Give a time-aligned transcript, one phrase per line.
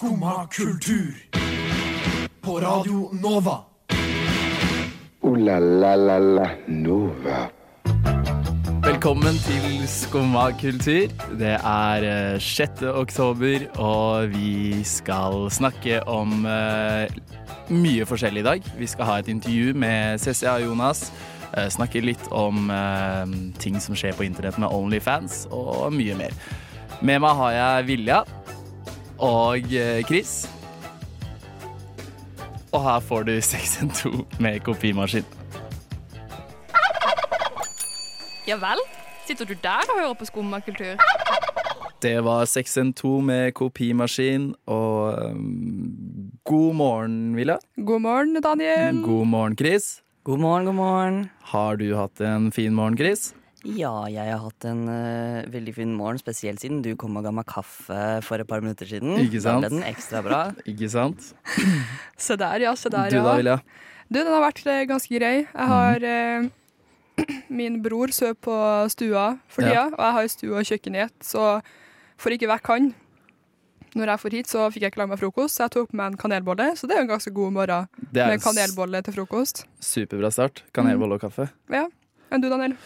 [0.00, 1.14] Skumma kultur.
[2.40, 3.58] På Radio Nova.
[5.20, 7.50] O-la-la-la-la Nova.
[8.84, 11.12] Velkommen til Skumma kultur.
[11.36, 12.82] Det er eh, 6.
[12.82, 17.12] oktober, og vi skal snakke om eh,
[17.68, 18.72] mye forskjellig i dag.
[18.80, 21.12] Vi skal ha et intervju med CCA Jonas.
[21.52, 26.32] eh, snakke litt om eh, ting som skjer på internett med Onlyfans, og mye mer.
[27.02, 28.24] Med meg har jeg Vilja
[29.20, 30.48] og eh, Chris.
[32.72, 35.24] Og her får du 612 med kopimaskin.
[38.48, 38.80] Ja vel?
[39.26, 40.96] Sitter du der og hører på skummakultur?
[42.02, 47.58] Det var 612 med kopimaskin, og um, god morgen, Villa.
[47.76, 49.02] God morgen, Daniel.
[49.04, 50.00] God morgen, Chris.
[50.24, 51.30] God morgen, god morgen.
[51.42, 53.34] Har du hatt en fin morgen, Chris?
[53.66, 57.32] Ja, jeg har hatt en uh, veldig fin morgen, spesielt siden du kom og ga
[57.34, 59.18] meg kaffe for et par minutter siden.
[59.20, 59.66] Ikke sant?
[59.66, 60.38] Da ble den ekstra bra.
[60.70, 61.34] Ikke sant?
[62.16, 62.72] Se der, ja.
[62.78, 63.58] Se der, Du da, Vilja?
[64.08, 65.34] Du, den har vært uh, ganske grei.
[65.44, 66.48] Jeg har uh,
[67.60, 68.56] Min bror sover på
[68.94, 69.84] stua for tida, Ja.
[69.92, 71.60] og jeg har stue og kjøkken i ett, så
[72.20, 72.90] for ikke vekk han
[73.98, 76.12] når jeg får hit, så fikk jeg ikke lage meg frokost, så jeg tok med
[76.12, 76.68] en kanelbolle.
[76.78, 79.64] Så det er jo en ganske god morgen med kanelbolle til frokost.
[79.82, 80.62] superbra start.
[80.76, 81.48] Kanelbolle og kaffe.
[81.74, 81.88] Ja.
[82.30, 82.76] Enn du, Daniel?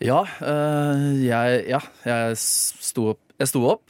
[0.00, 3.20] Ja, øh, jeg Ja, jeg sto opp.
[3.40, 3.82] Jeg sto opp.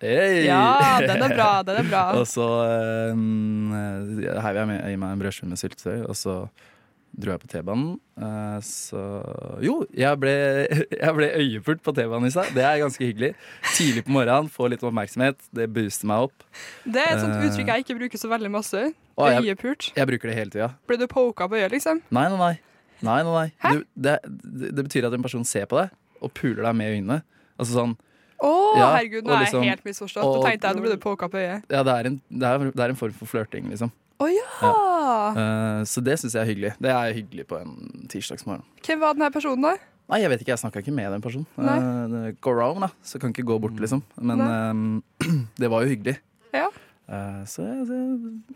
[0.00, 0.44] Hey!
[0.46, 1.50] Ja, den er bra.
[1.66, 2.02] Den er bra.
[2.20, 2.46] og så
[3.18, 6.36] øh, heiv jeg med, i meg en brødskive med syltetøy, og så
[7.18, 7.96] dro jeg på T-banen.
[8.20, 9.00] Uh, så
[9.64, 10.32] Jo, jeg ble,
[11.02, 12.52] jeg ble øyepult på T-banen i stad.
[12.54, 13.32] Det er ganske hyggelig.
[13.74, 15.40] Tidlig på morgenen, få litt oppmerksomhet.
[15.56, 16.46] Det booster meg opp.
[16.86, 17.48] Det er et sånt Eh.
[17.50, 18.84] uttrykk jeg ikke bruker så veldig masse.
[19.18, 19.90] Øyepult.
[19.90, 20.70] jeg- Jeg bruker det hele tida.
[20.86, 22.00] Ble du poka på øyet, liksom?
[22.10, 22.54] Nei, nei, nei.
[23.06, 23.72] Nei, nei, nei.
[23.72, 27.22] Du, det, det, betyr at en person ser på deg og puler deg med øynene.
[27.58, 27.96] Altså sånn
[28.38, 30.22] Å, Ja, herregud, nå og er liksom- jeg helt misforstått.
[30.22, 31.64] og- Nå tenkte jeg nå ble du poka på øyet.
[31.68, 33.90] Ja, det er en, det er, det er en form for flørting, liksom.
[34.20, 34.70] Oh, ja!
[35.34, 36.72] Eh, så det syns jeg er hyggelig.
[36.82, 38.64] Det er hyggelig på en tirsdagsmorgen.
[38.82, 39.76] Hvem var denne personen, da?
[40.08, 41.46] Nei, jeg vet ikke, jeg snakka ikke med den personen.
[41.60, 42.88] Uh, go er da.
[43.04, 44.02] så kan ikke gå bort, liksom.
[44.16, 45.26] Men uh,
[45.60, 46.16] det var jo hyggelig.
[46.54, 46.70] Ja.
[47.08, 47.84] Uh, så jeg,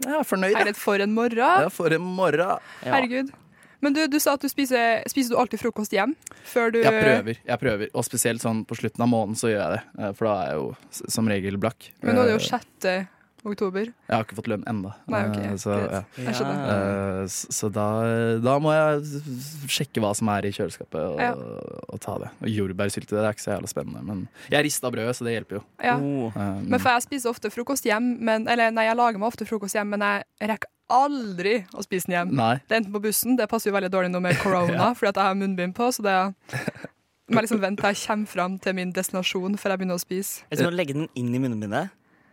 [0.00, 0.56] jeg, er fornøyd.
[0.56, 1.38] Herlighet, for en morgen.
[1.38, 2.56] Ja, for en morgen.
[2.80, 2.97] Ja.
[2.97, 3.34] Herregud.
[3.82, 6.15] Men du, du sa at du spiser Spiser du alltid frokost hjem?
[6.47, 7.88] Før du Jeg prøver, jeg prøver.
[7.98, 9.82] Og spesielt sånn på slutten av måneden så gjør jeg det.
[10.06, 11.91] eh, For da er jeg jo som regel blakk.
[12.03, 13.09] Men nå er det jo Eh, 6.
[13.42, 13.88] oktober.
[14.06, 14.92] Jeg har ikke fått lønn ennå.
[15.10, 16.12] Okay, så, greit.
[16.15, 16.50] ja.
[16.71, 17.87] Eh, så da,
[18.38, 19.03] da må jeg
[19.72, 21.32] sjekke hva som er i kjøleskapet, og, Ja.
[21.91, 22.31] og ta det.
[22.38, 24.21] Og jordbærsylte det er ikke så jævla spennende, men
[24.53, 25.62] jeg rista brødet, så det hjelper jo.
[25.82, 25.97] Ja.
[25.98, 26.31] Oh.
[26.31, 29.48] Eh, Men for jeg spiser ofte frokost hjem, men, eller nei, jeg lager meg ofte
[29.50, 32.32] frokost hjem, men jeg rekker aldri å spise den hjem.
[32.38, 32.54] Nei.
[32.69, 35.20] Det er enten på bussen, det passer jo veldig dårlig nå med korona, fordi at
[35.22, 36.16] jeg har munnbind på, så det
[37.32, 40.03] må jeg liksom vente til jeg kommer fram til min destinasjon før jeg begynner å
[40.04, 40.44] spise.
[40.53, 41.92] Jeg skal legge den inn i munnbindet.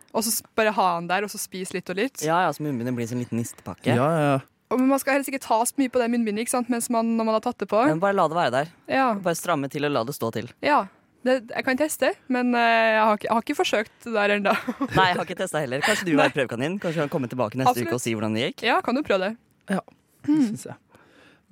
[0.09, 2.23] Og så bare ha den der, og så spise litt og litt.
[2.25, 3.93] Ja, ja, så munnbindet blir som en liten nistepakke.
[3.93, 4.39] Ja, ja, ja.
[4.69, 6.67] Og, men man skal helst ikke ta så mye på det munnbindet ikke sant?
[6.69, 7.79] Mens man, når man har tatt det på.
[7.89, 8.71] Men bare la det være der.
[8.89, 10.49] Ja, Bare stramme til og la det stå til.
[10.65, 10.83] ja.
[11.27, 12.61] Det, jeg kan teste, men eh,
[12.95, 14.53] jeg, har ikke, jeg har ikke forsøkt det der ennå.
[14.97, 15.83] Nei, jeg har ikke testa heller.
[15.83, 16.77] Kanskje du vil være prøvekanin?
[16.79, 17.91] Kanskje du kan komme tilbake neste Absolutt.
[17.91, 18.63] uke og si hvordan det gikk?
[18.69, 19.33] Ja, kan du prøve det?
[19.67, 19.81] det
[20.29, 20.79] syns jeg.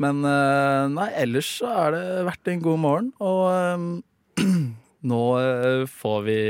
[0.02, 3.88] Men eh, nei, ellers så har det vært en god morgen, og um,
[5.12, 6.42] nå eh, får vi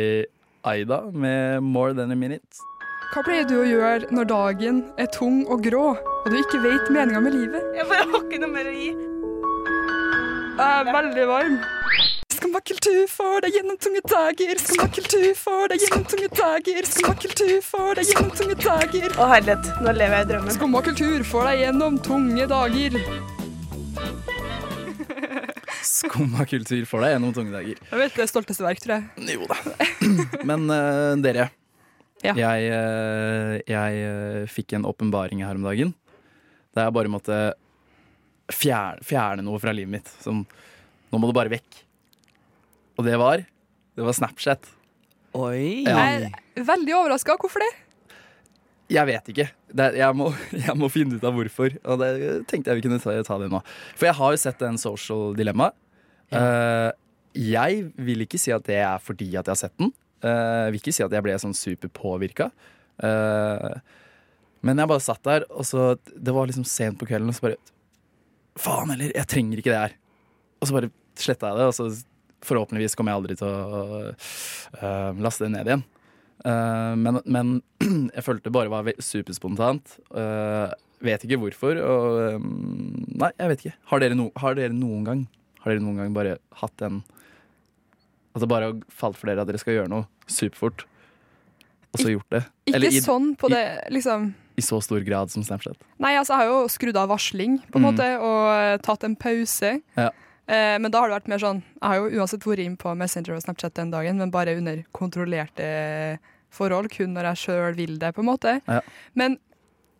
[0.68, 2.62] Aida med 'More Than a Minute'.
[3.14, 6.92] Hva pleier du å gjøre når dagen er tung og grå, og du ikke vet
[6.92, 7.64] meninga med livet?
[7.80, 8.92] Jeg bare har ikke noe mer å gi.
[10.58, 11.60] Jeg er veldig varm.
[12.68, 14.60] Skummakultur får deg gjennom tunge dager.
[14.60, 16.88] Skummakultur får deg gjennom tunge dager.
[16.92, 19.16] Skummakultur får deg gjennom tunge dager.
[19.16, 20.56] Å herlighet, nå lever jeg i drømmen.
[20.58, 22.98] Skummakultur får deg gjennom tunge dager.
[25.94, 27.80] Skumma kultur for deg gjennom tunge dager.
[27.88, 29.32] Jeg vet det er stolteste verk, tror jeg.
[29.38, 29.62] Jo da.
[30.52, 31.48] Men uh, dere.
[32.20, 32.36] Ja.
[32.36, 35.96] Jeg, uh, jeg uh, fikk en åpenbaring her om dagen.
[36.76, 37.42] Der jeg bare måtte
[38.52, 40.16] fjerne, fjerne noe fra livet mitt.
[40.20, 40.44] Som
[41.08, 41.87] Nå må det bare vekk.
[42.98, 43.44] Og det var
[43.98, 44.68] Det var Snapchat.
[45.38, 45.84] Oi!
[45.86, 45.98] Ja.
[45.98, 47.36] Jeg er veldig overraska.
[47.42, 47.72] Hvorfor det?
[48.94, 49.48] Jeg vet ikke.
[49.74, 50.30] Det, er- jeg, må,
[50.68, 51.74] jeg må finne ut av hvorfor.
[51.84, 52.12] Og det
[52.50, 53.62] tenkte jeg vi kunne ta, ta det nå.
[53.98, 55.72] For jeg har jo sett en social dilemma.
[56.34, 56.90] Eh,
[57.38, 59.92] jeg vil ikke si at det er fordi at jeg har sett den.
[60.26, 62.48] Uh, jeg vil ikke si at jeg ble sånn superpåvirka.
[62.98, 63.76] Uh,
[64.66, 67.46] men jeg bare satt der, og så Det var liksom sent på kvelden, og så
[67.46, 67.60] bare
[68.58, 69.94] Faen heller, jeg trenger ikke det her.
[70.58, 70.90] Og så bare
[71.22, 71.86] sletta jeg det, og så
[72.46, 73.84] forhåpentligvis kommer jeg aldri til å
[74.82, 75.84] uh, laste det ned igjen.
[76.46, 77.54] Uh, men, men
[78.16, 79.98] jeg følte det bare var superspontant.
[80.14, 80.70] Uh,
[81.04, 81.80] vet ikke hvorfor.
[81.82, 83.76] Og, um, nei, jeg vet ikke.
[83.92, 85.24] Har dere, no, har dere noen gang
[85.64, 87.02] Har dere noen gang bare hatt en
[88.38, 90.84] At det bare har falt for dere at dere skal gjøre noe superfort,
[91.96, 92.42] og så gjort det.
[92.68, 93.62] Ikke Eller sånn på det,
[93.96, 94.26] liksom.
[94.60, 95.78] i så stor grad som Snapchat.
[96.04, 97.88] Nei, altså, jeg har jo skrudd av varsling, på en Mm.
[97.88, 99.72] måte, og tatt en pause.
[99.96, 100.10] Ja.
[100.48, 102.94] Eh, men da har det vært mer sånn Jeg har jo uansett vært inn på
[102.96, 105.66] Messenger og Snapchat den dagen, men bare under kontrollerte
[106.56, 108.54] forhold, kun når jeg sjøl vil det, på en måte.
[108.68, 108.80] Ja.
[109.14, 109.36] Men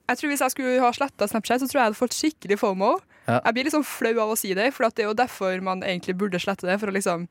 [0.08, 2.58] jeg tror hvis jeg skulle ha sletta Snapchat, så tror jeg jeg hadde fått skikkelig
[2.62, 2.94] FOMO.
[3.28, 3.42] Ja.
[3.44, 6.16] Jeg blir liksom flau av å si det, for det er jo derfor man egentlig
[6.18, 6.80] burde slette det.
[6.80, 7.28] For å liksom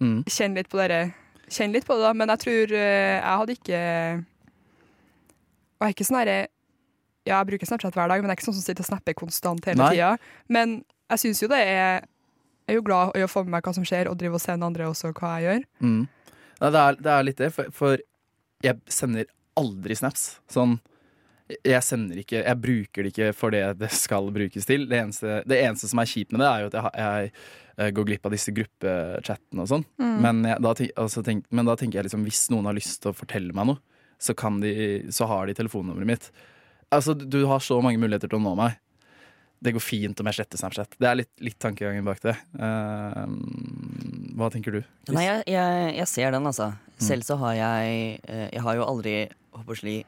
[0.00, 0.22] Mm.
[0.26, 1.12] kjenne litt på det,
[1.50, 2.12] kjenne litt på det da.
[2.14, 3.82] Men jeg tror eh, jeg hadde ikke
[5.78, 6.38] Og jeg er ikke sånn herre
[7.26, 9.14] Ja, jeg bruker Snapchat hver dag, men jeg er ikke sånn som sitter og snapper
[9.14, 10.16] konstant hele tida.
[10.50, 10.80] Men
[11.12, 12.02] jeg syns jo det er
[12.68, 14.68] er jo glad i å få med meg hva som skjer, og drive og sende
[14.68, 15.66] andre også hva jeg gjør.
[15.84, 16.02] Mm.
[16.62, 18.02] Ja, det, er, det er litt det, for, for
[18.62, 19.28] jeg sender
[19.58, 20.36] aldri snaps.
[20.52, 20.78] Sånn
[21.66, 24.86] jeg sender ikke Jeg bruker det ikke for det det skal brukes til.
[24.88, 27.32] Det eneste, det eneste som er kjipt med det, er jo at jeg, jeg,
[27.76, 29.84] eh, går glipp av disse gruppechattene og sånn.
[30.22, 33.56] Men, da altså men da tenker jeg liksom hvis noen har lyst til å fortelle
[33.56, 33.82] meg noe,
[34.22, 34.72] så, kan de,
[35.12, 36.30] så har de telefonnummeret mitt.
[36.94, 38.78] Altså, du har så mange muligheter til å nå meg.
[39.62, 40.96] Det går fint om jeg sletter Snapchat.
[40.98, 42.34] Det er litt, litt tankegangen bak det.
[42.58, 43.26] Uh,
[44.38, 44.80] hva tenker du?
[45.14, 46.72] Nei, jeg, jeg, jeg ser den, altså.
[46.74, 47.04] Mm.
[47.06, 47.94] Selv så har jeg
[48.30, 49.14] eh, Jeg har jo aldri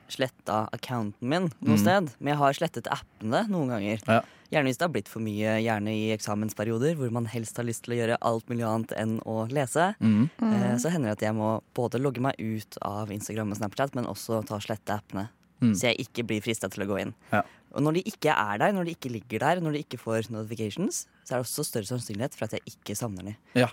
[0.09, 1.81] sletta accounten min noe Mm.
[1.83, 2.11] sted.
[2.19, 4.01] Men jeg har slettet appene noen ganger.
[4.09, 4.21] Ja.
[4.51, 7.85] Gjerne hvis det har blitt for mye, gjerne i eksamensperioder hvor man helst har lyst
[7.85, 9.91] til å gjøre alt mulig annet enn å lese.
[10.01, 10.31] Mm.
[10.41, 13.95] Eh, så hender det at jeg må både logge meg ut av Instagram og Snapchat,
[13.95, 15.29] men også ta og slette appene.
[15.63, 15.75] Mm.
[15.77, 17.15] Så jeg ikke blir frista til å gå inn.
[17.33, 17.45] Ja.
[17.75, 20.31] Og når de ikke er der, når de ikke ligger der, når de ikke får
[20.31, 23.39] notifications, så er det også større sannsynlighet for at jeg ikke savner de.
[23.59, 23.71] Ja.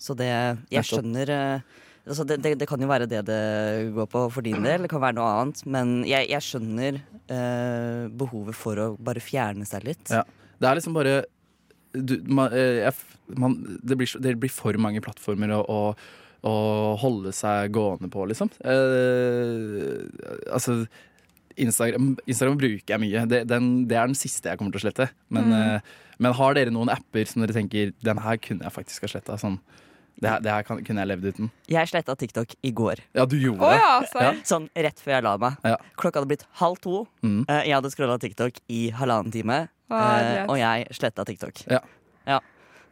[0.00, 0.28] Så det
[0.72, 1.74] Jeg skjønner eh,
[2.04, 3.42] altså det, det, det kan jo være det det
[3.94, 5.62] går på for din del, det kan være noe annet.
[5.68, 10.12] Men jeg, jeg skjønner eh, behovet for å bare fjerne seg litt.
[10.12, 10.24] Ja.
[10.60, 11.22] Det er liksom bare
[11.94, 12.94] du, man, eh, jeg,
[13.38, 15.80] man, det, blir, det blir for mange plattformer å, å,
[16.48, 16.54] å
[17.00, 18.50] holde seg gående på, liksom.
[18.66, 20.02] Eh,
[20.52, 20.82] altså
[21.60, 23.24] Instagram, Instagram bruker jeg mye.
[23.30, 25.08] Det, den, det er den siste jeg kommer til å slette.
[25.34, 29.06] Men, eh, men har dere noen apper som dere tenker den her kunne jeg faktisk
[29.06, 29.36] ha sletta?
[29.40, 29.58] Sånn,
[30.22, 31.50] det her, det her kan, kunne jeg levd uten.
[31.70, 33.02] Jeg sletta TikTok i går.
[33.18, 33.78] Ja, du gjorde Å det?
[33.82, 34.40] ja, serr?
[34.46, 35.56] Sånn rett før jeg la meg.
[35.66, 35.78] Ja.
[35.98, 37.04] Klokka hadde blitt halv to.
[37.26, 37.40] Mm.
[37.48, 39.64] Eh, jeg hadde scrolla TikTok i halvannen time,
[39.94, 41.60] Ah, og jeg sletta TikTok.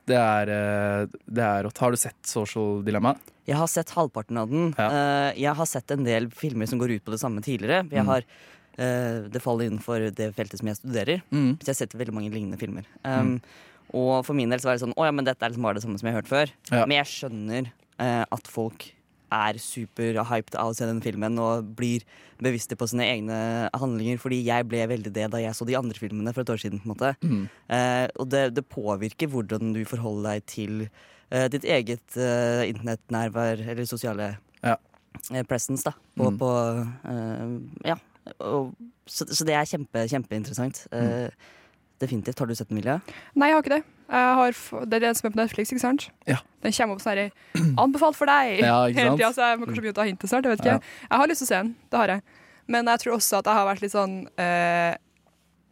[0.06, 1.78] Det er, eh, det er rått.
[1.78, 3.14] Har du sett Social Dilemma?
[3.46, 4.72] Jeg har sett halvparten av den.
[4.78, 4.88] Ja.
[4.90, 7.88] Eh, jeg har sett en del filmer som går ut på det samme tidligere.
[7.90, 8.06] Jeg Mm.
[8.06, 8.22] har,
[8.78, 11.22] eh, det faller innenfor det feltet som jeg studerer.
[11.30, 11.58] Mm.
[11.58, 12.84] Så jeg har sett veldig mange lignende filmer.
[13.04, 13.40] Um,
[13.94, 15.74] Og for min del så var det sånn Å ja, men dette er liksom bare
[15.74, 16.50] det samme som jeg har hørt før.
[16.70, 16.86] Ja.
[16.86, 17.70] Men jeg skjønner
[18.32, 18.92] at folk
[19.32, 22.04] er superhyped av å se den filmen og blir
[22.42, 23.38] bevisste på sine egne
[23.78, 26.60] handlinger, fordi jeg ble veldig det da jeg så de andre filmene for et år
[26.62, 26.80] siden.
[26.82, 27.48] på en måte Mm.
[27.70, 30.88] Eh, og det, det påvirker hvordan du forholder deg til
[31.30, 34.76] eh, ditt eget eh, internettnærvær eller sosiale Ja.
[35.32, 35.92] eh, presence, da.
[36.16, 36.38] På, Mm.
[36.38, 36.50] på
[37.08, 37.96] eh, Ja.
[38.40, 38.74] Og,
[39.06, 40.86] så, så det er kjempe, kjempeinteressant.
[40.92, 41.30] Eh,
[42.02, 42.38] Definitivt.
[42.38, 43.00] Har du sett den, Emilie?
[43.38, 43.84] Nei, jeg har ikke det.
[44.12, 46.10] Jeg har, det er den som er på Netflix, ikke sant?
[46.28, 46.42] Ja.
[46.62, 47.30] Den kommer opp sånn her
[47.80, 48.58] Anbefalt for deg!
[48.60, 50.44] Ja, ikke Hele tida, så jeg må kanskje begynne å ta hintet snart.
[50.48, 50.90] Jeg vet ikke.
[51.08, 52.24] Jeg har lyst til å se den, det har jeg.
[52.76, 54.92] Men jeg tror også at jeg har vært litt sånn eh,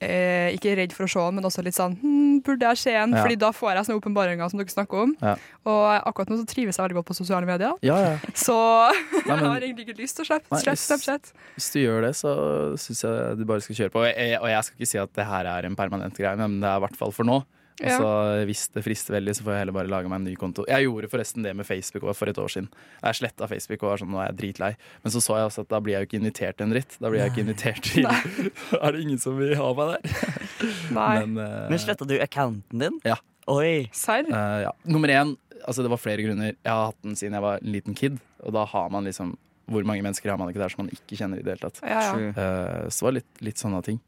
[0.03, 2.95] eh, Ikke redd for å se den, men også litt sånn hm, Burde jeg se
[2.97, 3.15] den?
[3.15, 3.23] Ja.
[3.23, 5.13] Fordi da får jeg sånne åpenbaringer som dere snakker om.
[5.21, 5.37] Ja.
[5.69, 7.77] Og akkurat nå så trives jeg veldig godt på sosiale medier.
[7.85, 8.17] Ja, ja.
[8.47, 11.33] Så Nei, jeg har egentlig ikke lyst til å slippe Nei, hvis- Snapchat.
[11.59, 12.35] Hvis du gjør det, så
[12.81, 14.03] syns jeg du bare skal kjøre på.
[14.07, 16.59] Og jeg, og jeg skal ikke si at det her er en permanent greie, men
[16.65, 17.43] det er i hvert fall for nå.
[17.81, 17.97] Ja.
[17.97, 18.09] Så
[18.49, 20.67] hvis det frister veldig, så får jeg heller bare lage meg en ny konto.
[20.69, 22.69] Jeg gjorde forresten det med Facebook for et år siden.
[23.01, 24.71] Jeg sletta Facebook og var sånn, nå er jeg dritlei.
[25.05, 26.97] Men så så jeg også at da blir jeg jo ikke invitert til en dritt.
[27.01, 28.09] Da blir jeg jo ikke invitert til
[28.85, 30.33] Er det ingen som vil ha meg der?
[30.99, 31.13] Nei.
[31.23, 31.69] Men, uh...
[31.73, 32.99] Men sletta du accounten din?
[33.09, 33.17] Ja.
[33.51, 33.89] Oi.
[33.97, 34.29] Serr?
[34.29, 34.75] Uh, ja.
[34.85, 36.53] Nummer én, altså det var flere grunner.
[36.53, 39.39] Jeg har hatt den siden jeg var en liten kid, og da har man liksom
[39.71, 41.79] Hvor mange mennesker har man ikke der som man ikke kjenner i det hele tatt?
[41.87, 42.31] Ja, ja.
[42.35, 44.01] Uh, så det var litt, litt sånne ting.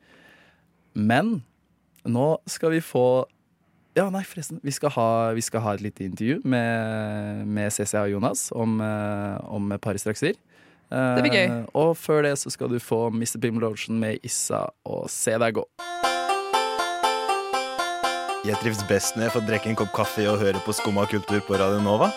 [0.98, 1.36] Men
[2.02, 3.04] nå skal vi få
[3.92, 4.56] Ja, nei, forresten.
[4.64, 5.06] Vi skal ha,
[5.36, 9.82] vi skal ha et lite intervju med, med CCA og Jonas om, eh, om paret
[9.84, 10.38] par strakser.
[10.88, 11.50] Eh, Det blir gøy.
[11.76, 13.36] Og før det så skal du få Mr.
[13.40, 15.64] Pimlotion Ocean med Issa og Se deg gå.
[18.42, 21.44] Jeg trives best når jeg får drikke en kopp kaffe og høre på Skumma kultur
[21.46, 22.08] på Radio Nova.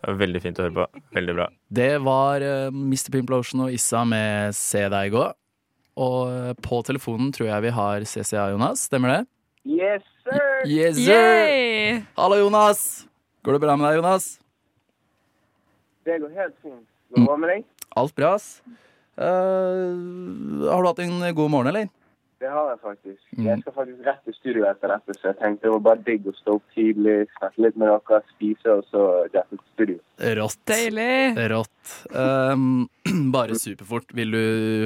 [0.00, 0.86] Det var Veldig fint å høre på.
[1.14, 1.46] Veldig bra.
[1.68, 3.12] Det var eh, Mr.
[3.12, 5.26] Pimplotion Ocean og Issa med Se deg gå.
[6.00, 9.20] Og eh, på telefonen tror jeg vi har CCA Jonas, stemmer det?
[9.70, 10.66] Yes, sir!
[10.66, 11.14] Yes, sir!
[11.14, 12.02] Yay!
[12.16, 13.06] Hallo, Jonas!
[13.46, 14.26] Går det bra med deg, Jonas?
[16.02, 16.86] Det går helt fint.
[17.12, 17.64] Går det bra med deg?
[18.00, 18.48] Alt bra, ass.
[19.14, 21.90] Uh, har du hatt en god morgen, eller?
[22.40, 23.20] det har jeg faktisk.
[23.36, 26.28] Jeg skal faktisk rett til studio etter dette, så jeg tenkte det var bare digg
[26.30, 29.98] å stå opp tidlig, snakke litt med dere, spise, og så rett til studio.
[30.38, 30.62] Rått.
[30.70, 31.18] Deilig.
[31.52, 31.92] Rått.
[32.16, 32.88] Um,
[33.36, 34.16] bare superfort.
[34.16, 34.42] Vil du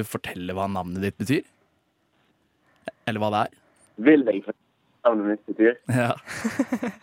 [0.09, 1.47] fortelle hva navnet ditt betyr?
[3.07, 3.57] Eller hva det er?
[4.09, 4.64] Vil jeg fortelle
[5.05, 5.77] navnet mitt betyr?
[5.93, 6.11] Ja.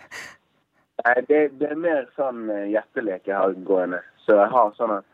[1.02, 4.02] Nei, det, det er mer sånn eh, hjertelek jeg har gående.
[4.26, 5.08] Så jeg har sånn at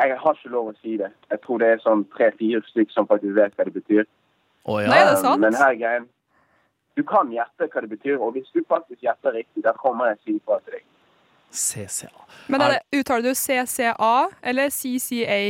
[0.00, 1.12] Jeg har ikke lov å si det.
[1.30, 4.06] Jeg tror det er sånn tre-fire stykker som faktisk vet hva det betyr.
[4.64, 4.88] Oh, ja.
[4.88, 5.42] Nei, er det sant?
[5.42, 6.08] Men her er greien
[6.96, 10.18] Du kan gjette hva det betyr, og hvis du faktisk gjetter riktig, da kommer jeg
[10.18, 10.88] og sier ifra til deg.
[11.52, 12.26] CCA.
[12.52, 15.40] Men er det, uttaler du CCA eller CCA?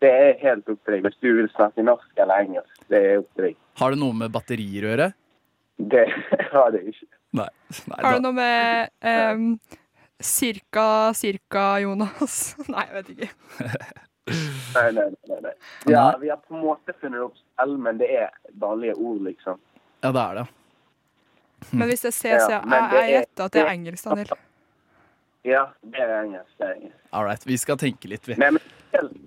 [0.00, 1.06] Det er helt opp til deg.
[1.06, 3.58] Hvis du vil snakke norsk eller engelsk, det er opp til deg.
[3.82, 5.10] Har det noe med batterier å gjøre?
[5.88, 6.04] Det
[6.52, 7.06] har det ikke.
[7.32, 7.48] Nei.
[7.88, 9.44] Nei Har du noe med um,
[10.20, 12.56] cirka, cirka Jonas?
[12.72, 13.30] Nei, jeg vet ikke.
[14.30, 15.38] Nei, nei, nei.
[15.46, 15.52] nei.
[15.90, 18.28] Ja, vi har på en måte funnet opp selv, men det er
[18.62, 19.58] vanlige ord, liksom.
[20.04, 20.46] Ja, det er det.
[21.76, 24.30] Men hvis det er CC, Ja, jeg er- gjetter at det er engelsk, Daniel.
[25.44, 26.52] Ja, det er engelsk.
[26.58, 27.00] Det er engelsk.
[27.12, 27.46] All right.
[27.48, 28.36] Vi skal tenke litt, vi.
[28.40, 29.18] Nei, men helt,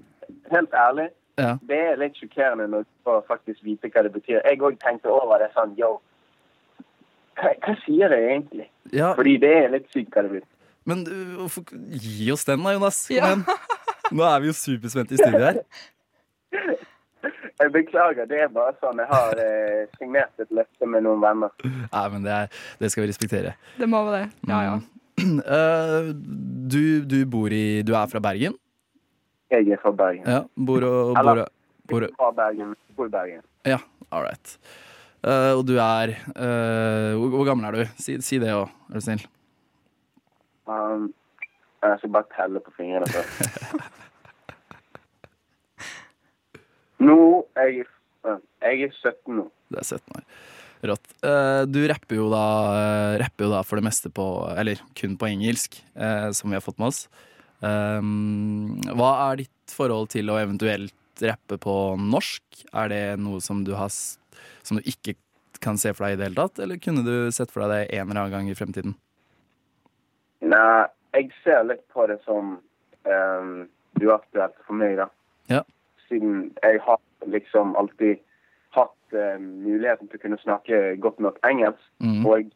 [0.51, 1.57] helt ærlig, Ja.
[1.65, 4.41] det er litt sjokkerende når du får faktisk vite hva det betyr.
[4.45, 5.95] Jeg òg tenkte over det sånn Yo,
[7.39, 8.67] hva, hva sier det egentlig?
[8.93, 9.13] ja.
[9.17, 10.45] Fordi det er litt sykt hva det blir.
[10.85, 11.47] Men uh,
[11.95, 13.05] gi oss den da, Jonas?
[13.07, 13.29] Kom Ja.
[13.31, 13.45] igjen.
[14.13, 15.61] Nå er vi jo superspente i studio her.
[17.61, 18.97] Jeg beklager, det er bare sånn.
[18.99, 21.51] Jeg har eh, signert et løfte med noen venner.
[21.63, 23.53] Nei, men det, er, det skal vi respektere.
[23.77, 24.23] Det må vi det.
[24.49, 24.73] Ja, ja.
[25.23, 26.09] Uh,
[26.73, 28.57] du, du bor i Du er fra Bergen?
[29.53, 30.25] Jeg er fra Bergen.
[30.27, 30.41] Ja.
[30.57, 31.51] Bor og, bor, Eller-
[31.87, 33.45] bor, Fra Bergen, bor i Bergen.
[33.69, 33.77] Ja,
[34.11, 34.57] all right.
[35.23, 37.83] Eh, og du er uh, hvor, hvor gammel er du?
[38.01, 39.23] Si, si det òg, er du snill.
[40.67, 41.09] Um,
[41.83, 43.37] jeg skal bare telle på fingrene først.
[47.07, 47.19] Nå
[47.59, 47.87] er jeg,
[48.27, 49.45] uh, jeg er 17 nå.
[49.71, 50.25] Du er 17 år.
[50.91, 51.07] Rått.
[51.23, 52.45] Uh, du rapper jo, da,
[53.21, 54.25] rapper jo da for det meste på
[54.59, 55.79] Eller kun på engelsk,
[56.35, 57.05] som vi har fått med oss.
[57.63, 62.43] Um, hva er ditt forhold til å eventuelt rappe på norsk?
[62.75, 63.87] Er det noe som du, har,
[64.61, 65.15] som du ikke
[65.63, 67.99] kan se for deg i det hele tatt, eller kunne du sett for deg det
[67.99, 68.95] en eller annen gang i fremtiden?
[70.43, 72.57] Nei, jeg ser litt på det som
[73.07, 73.53] um,
[74.01, 75.07] uaktuelt for meg, da.
[75.51, 75.61] Ja.
[76.09, 76.99] Siden jeg har
[77.31, 78.19] liksom alltid
[78.73, 81.83] hatt eh, muligheten til å kunne snakke godt nok engelsk.
[82.03, 82.25] Mm.
[82.25, 82.49] Og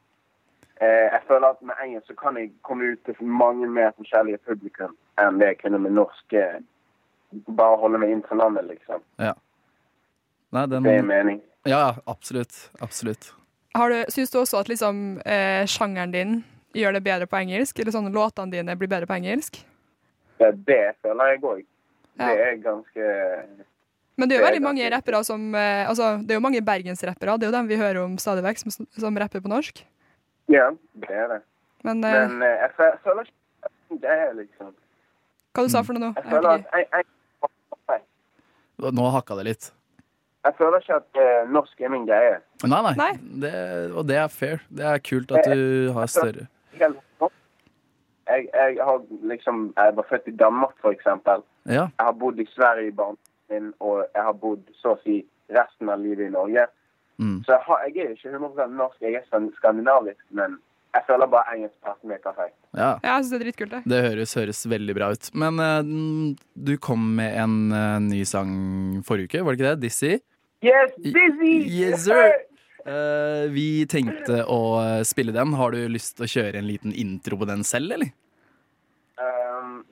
[0.82, 4.42] eh, jeg føler at med engelsk så kan jeg komme ut til mange mer forskjellige
[4.50, 6.34] publikum enn det jeg kunne med norsk.
[6.34, 6.58] eh,
[7.48, 9.02] Bare holde meg innenfor landet, liksom.
[9.20, 11.42] Nei, den, Det er mening.
[11.70, 12.56] Ja, absolutt.
[12.84, 13.32] Absolutt.
[13.78, 16.38] Har du, syns du også at liksom, eh, sjangeren din
[16.78, 17.80] gjør det bedre på engelsk?
[17.80, 19.60] Eller sånne låtene dine blir bedre på engelsk?
[20.38, 21.66] Det, det føler jeg òg.
[22.18, 22.32] Ja.
[22.32, 23.10] Det er ganske
[24.18, 27.38] Men det er jo veldig mange rappere som eh, Altså, det er jo mange bergensrappere.
[27.38, 29.84] Det er jo dem vi hører om stadig vekk, som, som rapper på norsk.
[30.50, 31.42] Ja, det er det.
[31.86, 33.36] Men eh, Men eh, jeg føler ikke
[34.02, 34.74] det er liksom
[35.58, 36.10] hva du sa for noe nå?
[36.14, 38.02] Jeg føler at jeg, jeg,
[38.94, 39.72] Nå hakka det litt.
[40.48, 42.38] Jeg føler ikke at eh, norsk er min greie.
[42.64, 42.94] Nei, nei.
[42.98, 43.12] Nei.
[43.44, 43.54] Det,
[43.94, 44.64] og det er fair.
[44.70, 46.48] Det er kult at du har større
[48.28, 48.98] Jeg, jeg har
[49.32, 51.44] liksom Jeg var født i Danmark, for eksempel.
[51.66, 51.88] Ja.
[51.96, 55.22] Jeg har bodd i Sverige i barndommen min, og jeg har bodd så å si
[55.56, 56.66] resten av livet i Norge.
[57.18, 57.38] Mm.
[57.46, 60.58] Så jeg, har, jeg er ikke 100 norsk, jeg er skan- skandinavisk, men
[60.96, 62.56] jeg føler bare engelsk passer meg perfekt.
[62.76, 62.90] ja.
[63.04, 63.82] Ja, jeg syns det er dritkult, det.
[63.94, 65.30] Det høres, høres veldig bra ut.
[65.34, 66.36] Men uh,
[66.68, 68.52] du kom med en uh, ny sang
[69.08, 69.82] forrige uke, var det ikke det?
[69.86, 70.14] Dizzy?
[70.62, 71.68] Yes, busy!
[71.70, 72.34] Yes, sir!
[72.88, 75.52] Uh, vi tenkte å eh, spille den.
[75.60, 78.10] Har du lyst til å kjøre en liten intro på den selv, eller?
[79.22, 79.84] Um,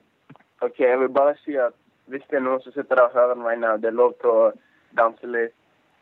[0.64, 1.76] OK, jeg vil bare si at
[2.10, 4.16] hvis det er noen som sitter der og hører den right now, det er lov
[4.22, 4.50] til å
[4.98, 5.54] danse litt,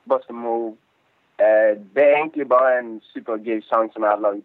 [0.09, 0.76] bust a move.
[1.37, 4.44] Uh, det er egentlig bare en supergiv sang som jeg har lagd.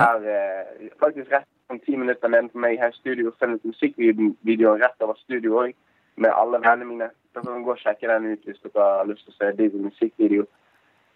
[0.00, 4.74] Her, uh, faktisk rett om ti minutter nede for meg her i studio, filmet musikkvideo
[4.82, 5.76] rett over studio òg,
[6.18, 7.14] med alle vennene mine.
[7.34, 9.80] Dere kan gå og sjekke den ut hvis dere har lyst til å se Dizzy
[9.82, 10.46] musikkvideo.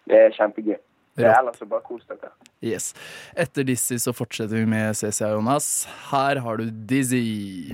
[0.09, 0.77] Det er kjempegøy.
[1.19, 2.31] Det er ellers bare kos dere.
[2.63, 2.91] Yes.
[3.35, 5.69] Etter Dizzy så fortsetter vi med CCA Jonas.
[6.11, 7.71] Her har du Dizzy.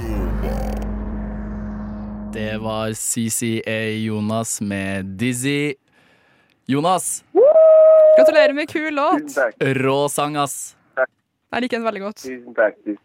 [2.36, 5.74] Det var CCA Jonas med Dizzy.
[6.68, 7.24] Jonas,
[8.18, 9.36] Gratulerer med kul låt!
[9.62, 10.76] rå sang, ass.
[10.98, 12.22] Jeg liker den veldig godt.
[12.24, 12.78] Tusen takk.
[12.86, 13.02] Tusen.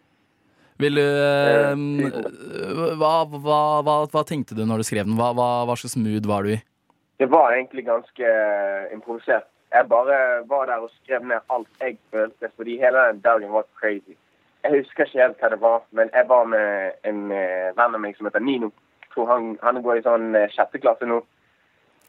[0.80, 5.16] Vil du eh, Eh, hva, hva, hva, hva tenkte du når du skrev den?
[5.18, 6.60] Hva, hva, hva slags mood var du i?
[7.20, 9.46] Det var egentlig ganske eh, improvisert.
[9.70, 10.16] Jeg bare
[10.50, 14.16] var der og skrev ned alt jeg følte, fordi hele den dagen var crazy.
[14.64, 18.00] Jeg husker ikke helt hva det var, men jeg var med en eh, venn av
[18.02, 18.72] meg som heter Nino.
[19.04, 21.20] Jeg tror han, han går i sånn sjette klasse nå.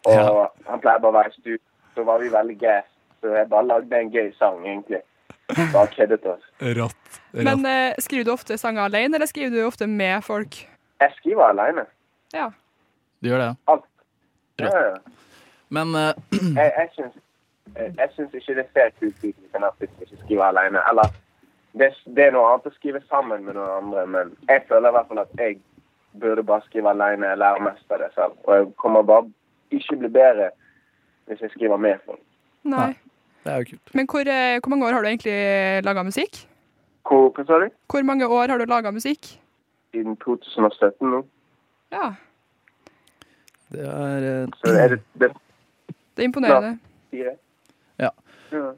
[0.09, 0.47] Og Ja.
[0.71, 1.61] han pleier bare å være i studio.
[1.95, 2.87] Så var vi veldig gass.
[3.21, 5.01] Så jeg bare lagde en gøy sang, egentlig.
[5.73, 6.45] Bare køddet oss.
[6.77, 7.00] Rått.
[7.31, 10.59] Men eh, skriver du ofte sanger alene, eller skriver du ofte med folk?
[11.01, 11.85] Jeg skriver alene.
[12.33, 12.51] Ja.
[13.23, 13.87] Du gjør det, Alt.
[14.59, 14.65] Ja.
[14.65, 14.95] Ja, ja.
[15.69, 16.13] Men eh,
[16.59, 17.19] Jeg, jeg syns
[17.75, 20.81] jeg, jeg syns ikke det ser kult ut hvis en artist ikke skriver alene.
[20.89, 21.13] Eller
[21.79, 24.95] det, det er noe annet å skrive sammen med noen andre, men jeg føler i
[24.97, 25.59] hvert fall at jeg
[26.19, 27.29] burde bare skrive alene.
[27.31, 28.35] Jeg lærer mest av det selv.
[28.43, 29.29] Og jeg kommer bare
[29.71, 30.51] ikke bli bedre
[31.29, 32.23] hvis jeg skriver med folk.
[32.67, 32.91] Nei.
[33.45, 33.93] det er jo kult.
[33.95, 35.37] Men hvor, eh, hvor mange år har du egentlig
[35.87, 36.43] laga musikk?
[37.07, 37.69] Hvor, hva sa du?
[37.91, 39.31] Hvor mange år har du laga musikk?
[39.91, 41.23] Siden 2017 nå.
[41.91, 42.13] Ja,
[43.71, 45.31] Det er eh, Så er det, det
[46.15, 46.77] det er imponerende.
[47.15, 47.31] Ja.
[47.97, 48.11] Ja.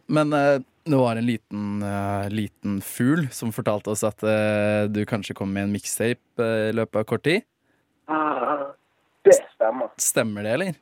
[0.08, 5.06] Men eh, det var en liten, uh, liten fugl som fortalte oss at uh, du
[5.08, 7.46] kanskje kom med en mixtape uh, i løpet av kort tid.
[8.12, 8.74] Ah,
[9.24, 9.90] Det stemmer.
[9.98, 10.74] Stemmer det, eller?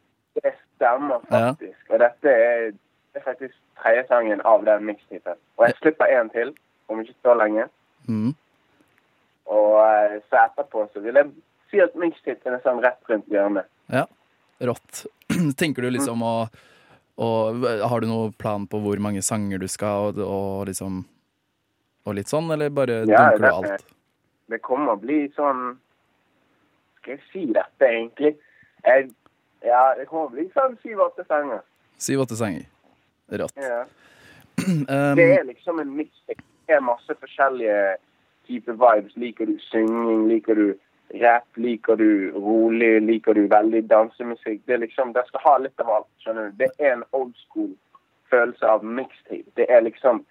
[0.41, 1.53] Det stemmer Ja.
[1.53, 1.77] faktisk.
[1.89, 2.71] Og dette er,
[3.13, 5.37] det er faktisk tredje sangen av den mixtapen.
[5.57, 6.55] Og jeg slipper en til
[6.91, 7.67] om ikke så lenge.
[8.07, 8.33] Mm.
[9.51, 11.31] Og eh, så etterpå så vil jeg
[11.71, 13.69] si at mixtapen er sånn rett rundt hjørnet.
[13.91, 14.05] Ja.
[14.61, 15.05] Rått.
[15.61, 16.35] Tenker du liksom å
[17.21, 21.01] og, Har du noen plan på hvor mange sanger du skal, og, og liksom
[22.07, 23.87] Og litt sånn, eller bare Ja, dunker du det- alt?
[24.51, 25.75] Det kommer å bli sånn
[27.01, 28.35] Skal jeg si dette, egentlig?
[28.85, 29.09] Jeg,
[29.65, 31.61] ja, det kommer å bli sånn syv-åtte sanger.
[32.01, 32.65] Syv-åtte sanger.
[33.41, 33.57] Rått.
[33.61, 33.83] Ja.
[34.61, 36.43] Um, Det er liksom en mixtape.
[36.71, 37.81] Er masse forskjellige
[38.47, 39.15] typer vibes.
[39.19, 40.27] Liker du synging?
[40.29, 40.67] Liker du
[41.21, 41.47] rap?
[41.55, 43.01] Liker du rolig?
[43.01, 44.61] Liker du veldig dansemusikk?
[44.65, 46.11] Det er liksom, det skal ha litt av alt.
[46.23, 46.59] skjønner du?
[46.63, 47.73] Det er en old school
[48.31, 49.49] følelse av mixtape.
[49.59, 50.25] Det er liksom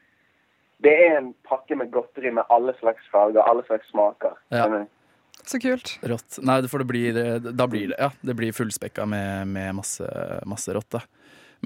[0.80, 4.32] Det er en pakke med godteri med alle slags farger, alle slags smaker.
[4.48, 4.62] Ja.
[4.62, 4.96] skjønner du?
[5.44, 5.98] Så kult.
[6.08, 6.38] Rått.
[6.44, 7.18] Nei, for det blir,
[7.52, 10.08] da blir det Ja, det blir fullspekka med, med masse,
[10.48, 11.02] masse rått, da.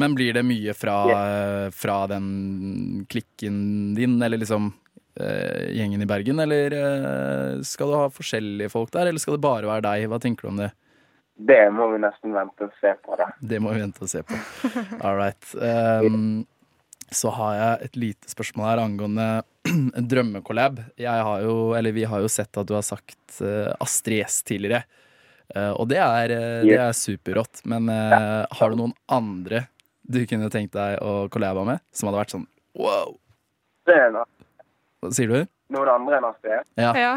[0.01, 0.97] Men blir det mye fra,
[1.71, 3.59] fra den klikken
[3.95, 4.73] din, eller liksom
[5.21, 9.45] uh, gjengen i Bergen, eller uh, skal du ha forskjellige folk der, eller skal det
[9.45, 10.09] bare være deg?
[10.11, 10.73] Hva tenker du om det?
[11.35, 13.17] Det må vi nesten vente og se på.
[13.19, 13.29] da.
[13.43, 14.39] Det må vi vente og se på.
[15.05, 15.55] All right.
[15.59, 16.45] Um,
[17.15, 19.27] så har jeg et lite spørsmål her angående
[19.99, 20.79] en drømmekollab.
[21.01, 24.43] Jeg har jo, eller vi har jo sett at du har sagt uh, Astrid S
[24.47, 24.85] tidligere.
[25.51, 27.61] Uh, og det er, eh, det er superrått.
[27.69, 29.67] Men har du noen andre
[30.05, 31.83] du kunne tenkt deg å kollaba med?
[31.95, 32.47] Som hadde vært sånn
[32.79, 33.15] wow!
[33.89, 34.27] Det er noe.
[35.05, 35.51] Hva sier du?
[35.75, 36.69] Noen andre enn Astrid?
[36.81, 37.15] Ja, Ja.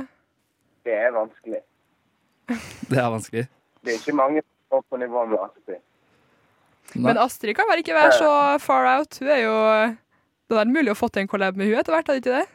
[0.88, 1.60] Det er vanskelig.
[2.92, 3.42] det er vanskelig.
[3.84, 5.82] Det er ikke mange som er på nivå med Astrid.
[6.96, 7.02] Nei.
[7.10, 8.30] Men Astrid kan vel ikke være så
[8.64, 9.18] far out.
[9.20, 9.56] Hun er jo
[10.48, 12.38] Det hadde vært mulig å få til en collab med hun etter hvert, hadde ikke
[12.38, 12.46] det?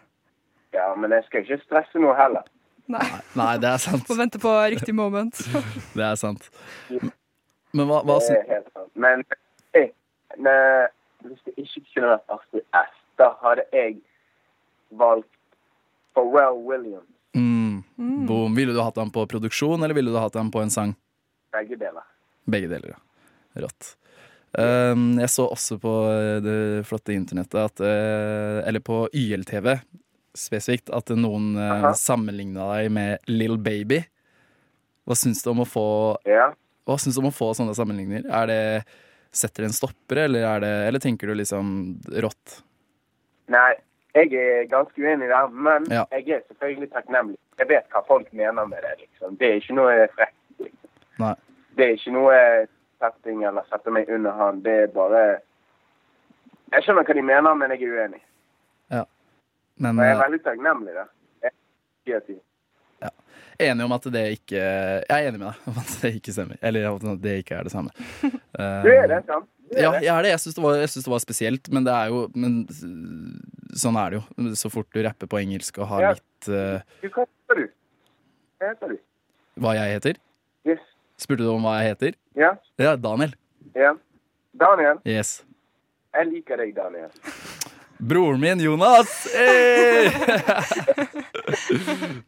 [0.73, 2.47] Ja, men jeg skal ikke stresse noe heller.
[2.89, 3.05] Nei.
[3.37, 4.09] Nei, det er sant.
[4.09, 5.37] Må vente på riktig moment.
[5.97, 6.49] Det er sant.
[6.89, 8.89] Men hva, hva Det er helt sant.
[8.97, 9.23] Men
[9.77, 9.93] eh,
[10.39, 10.57] ne,
[11.27, 13.97] hvis det ikke kunne vært Astrid S, da hadde jeg
[14.99, 15.29] valgt
[16.17, 17.09] Pharrell Williams.
[17.35, 18.55] mm, Boom.
[18.55, 20.95] Ville du hatt den på produksjon, eller ville du hatt den på en sang?
[21.53, 22.05] Begge deler.
[22.49, 23.63] Begge deler, ja.
[23.63, 23.97] Rått.
[24.53, 29.71] Um, jeg så også på eh, det flotte internettet at eh, Eller på YLTV
[30.37, 34.03] spesifikt, at noen uh, sammenligna deg med Little Baby.
[35.09, 35.87] Hva syns du om å få
[36.29, 36.51] Ja.
[36.89, 38.25] Hva syns du om å få sånne sammenligninger?
[38.27, 38.61] Er det
[39.33, 41.71] Setter en stopper, eller, er det, eller tenker du liksom
[42.21, 42.59] rått?
[43.53, 43.71] Nei,
[44.15, 46.05] jeg er ganske uenig der, men Ja.
[46.13, 47.39] jeg er selvfølgelig takknemlig.
[47.59, 49.37] Jeg vet hva folk mener med det, liksom.
[49.41, 50.37] Det er ikke noe frekt.
[50.59, 51.37] Liksom.
[51.77, 52.37] Det er ikke noe
[53.01, 54.61] setting eller sette meg under han.
[54.63, 55.41] Det er bare
[56.73, 58.21] Jeg skjønner hva de mener, men jeg er uenig.
[58.91, 59.05] Ja.
[59.79, 61.09] Men jeg er eh, veldig takknemlig der.
[62.07, 62.41] Jeg.
[63.71, 66.59] Enig om at det ikke Jeg er enig med deg om at det ikke stemmer.
[66.63, 67.93] Eller at det ikke er det samme.
[68.27, 69.49] Du er det, sant?
[69.73, 70.33] Ja, jeg er det.
[70.35, 72.59] Jeg syns det, det var spesielt, men det er jo men,
[73.73, 74.51] Sånn er det jo.
[74.61, 76.11] Så fort du rapper på engelsk og har Ja.
[76.19, 77.65] litt uh, hva heter du?
[78.61, 78.99] Hva heter du?
[79.61, 80.19] hva jeg heter.
[80.69, 80.83] Yes.
[81.21, 82.15] Spurte du om hva jeg heter?
[82.39, 82.55] Ja?
[82.81, 83.35] Ja, Daniel.
[83.77, 83.95] Ja.
[84.59, 85.01] Daniel.
[85.09, 85.43] Yes.
[86.13, 87.13] Jeg liker deg, Daniel.
[88.03, 89.13] Broren min, Jonas!
[89.33, 90.11] Hey!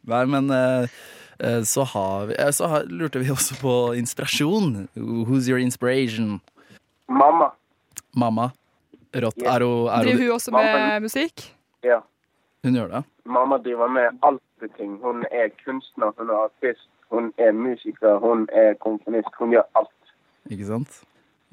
[0.13, 0.93] Nei, men eh,
[1.65, 4.89] så, har vi, eh, så har, lurte vi også på inspirasjon.
[4.95, 6.41] Who's your inspiration?
[7.09, 7.51] Mamma.
[8.17, 8.51] Mamma.
[9.15, 9.39] Rått.
[9.39, 9.55] Yeah.
[9.55, 11.47] Er hun, er Driver hun hun også med musikk?
[11.85, 12.01] Ja.
[12.65, 13.03] Hun gjør det?
[13.25, 14.99] Mamma driver med alltid ting.
[15.03, 19.35] Hun er kunstner, hun er artist, hun er musiker, hun er komponist.
[19.39, 20.15] Hun gjør alt.
[20.51, 21.03] Ikke sant?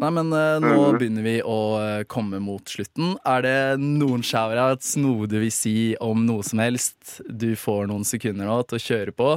[0.01, 0.97] Nei, men eh, nå mm.
[0.97, 3.17] begynner vi å eh, komme mot slutten.
[3.27, 7.19] Er det noen shoutouts, noe du vil si om noe som helst?
[7.27, 9.35] Du får noen sekunder nå til å kjøre på.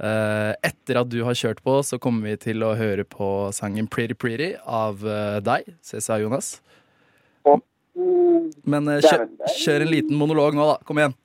[0.00, 3.88] Eh, etter at du har kjørt på, så kommer vi til å høre på sangen
[3.90, 6.54] Pretty Pretty av eh, deg, CSA Jonas.
[8.64, 9.26] Men eh, kjør,
[9.60, 10.78] kjør en liten monolog nå, da.
[10.88, 11.16] Kom igjen.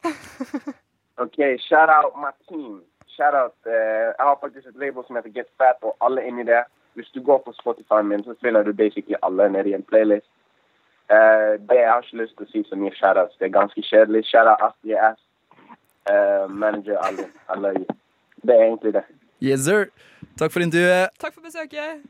[1.24, 2.82] OK, shout out my team.
[3.16, 6.66] Shout out Jeg har faktisk et label som heter Get Fat, og alle inni det.
[7.00, 10.28] Hvis du går på Spotify min, så finner du basically alle nede i en playlist.
[11.08, 13.36] Uh, det Jeg har ikke lyst til å si så mye shoutouts.
[13.40, 14.26] Det er ganske kjedelig.
[14.28, 15.22] Shout out Astrid S.
[16.12, 17.28] Uh, manager alle.
[17.48, 17.86] alle.
[18.46, 19.04] Det er egentlig det.
[19.42, 19.88] Yes, sir.
[20.40, 21.10] Takk for intervjuet.
[21.20, 22.04] Takk for besøket.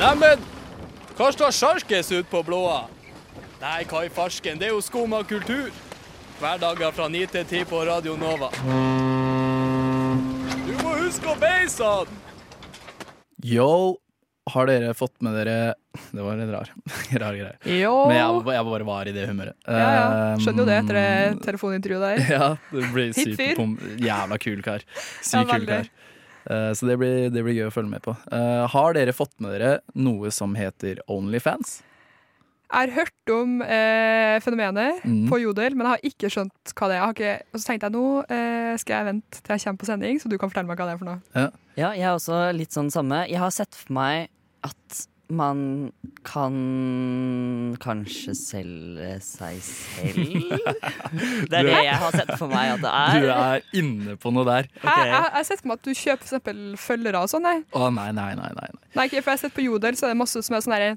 [0.00, 0.44] Neimen,
[1.18, 2.84] hva står sjarkes ut på blåa?
[3.60, 5.70] Nei, hva i farsken, det er jo skum av kultur.
[6.40, 8.50] Hverdager fra 9 til 10 på Radio Nova.
[10.66, 12.18] Du må huske å beise han!
[13.44, 13.96] Yo,
[14.50, 15.74] har dere fått med dere
[16.16, 16.70] Det var en rar,
[17.22, 17.56] rar greie.
[17.80, 17.92] Jo.
[18.10, 19.56] Men jeg, jeg bare var i det humøret.
[19.66, 20.06] Ja, ja.
[20.42, 22.24] Skjønner jo det etter det Um, telefonintervjuet der.
[22.34, 23.76] Ja, det blir superpom...
[24.02, 24.84] Jævla kul kar.
[25.22, 25.88] Sykt kul kar.
[26.50, 28.16] Eh, så det blir, det blir gøy å følge med på.
[28.34, 31.78] Eh, har dere fått med dere noe som heter Onlyfans?
[32.74, 35.28] Jeg har hørt om eh, fenomenet mm.
[35.30, 36.98] på Jodel, men jeg har ikke skjønt hva det er.
[36.98, 39.82] Jeg har ikke, og så tenkte jeg nå eh, skal jeg vente til jeg kommer
[39.84, 41.44] på sending, så du kan fortelle meg hva det er for noe.
[41.78, 43.28] Ja, jeg er også litt sånn samme.
[43.30, 44.26] Jeg har sett for meg
[44.66, 45.92] at man
[46.26, 46.56] kan
[47.80, 50.34] kanskje selge seg selv.
[51.50, 53.22] Det er det jeg har sett for meg at det er.
[53.22, 53.66] Du er.
[53.78, 54.68] inne på noe der.
[54.82, 57.46] Jeg, jeg, jeg har sett for meg at du kjøper for eksempel følgere og sånn.
[57.46, 57.58] Nei.
[57.70, 58.50] Å nei, nei, nei.
[58.58, 59.06] nei, nei.
[59.06, 60.96] For jeg har sett på Jodel, så er det masse som er sånn herre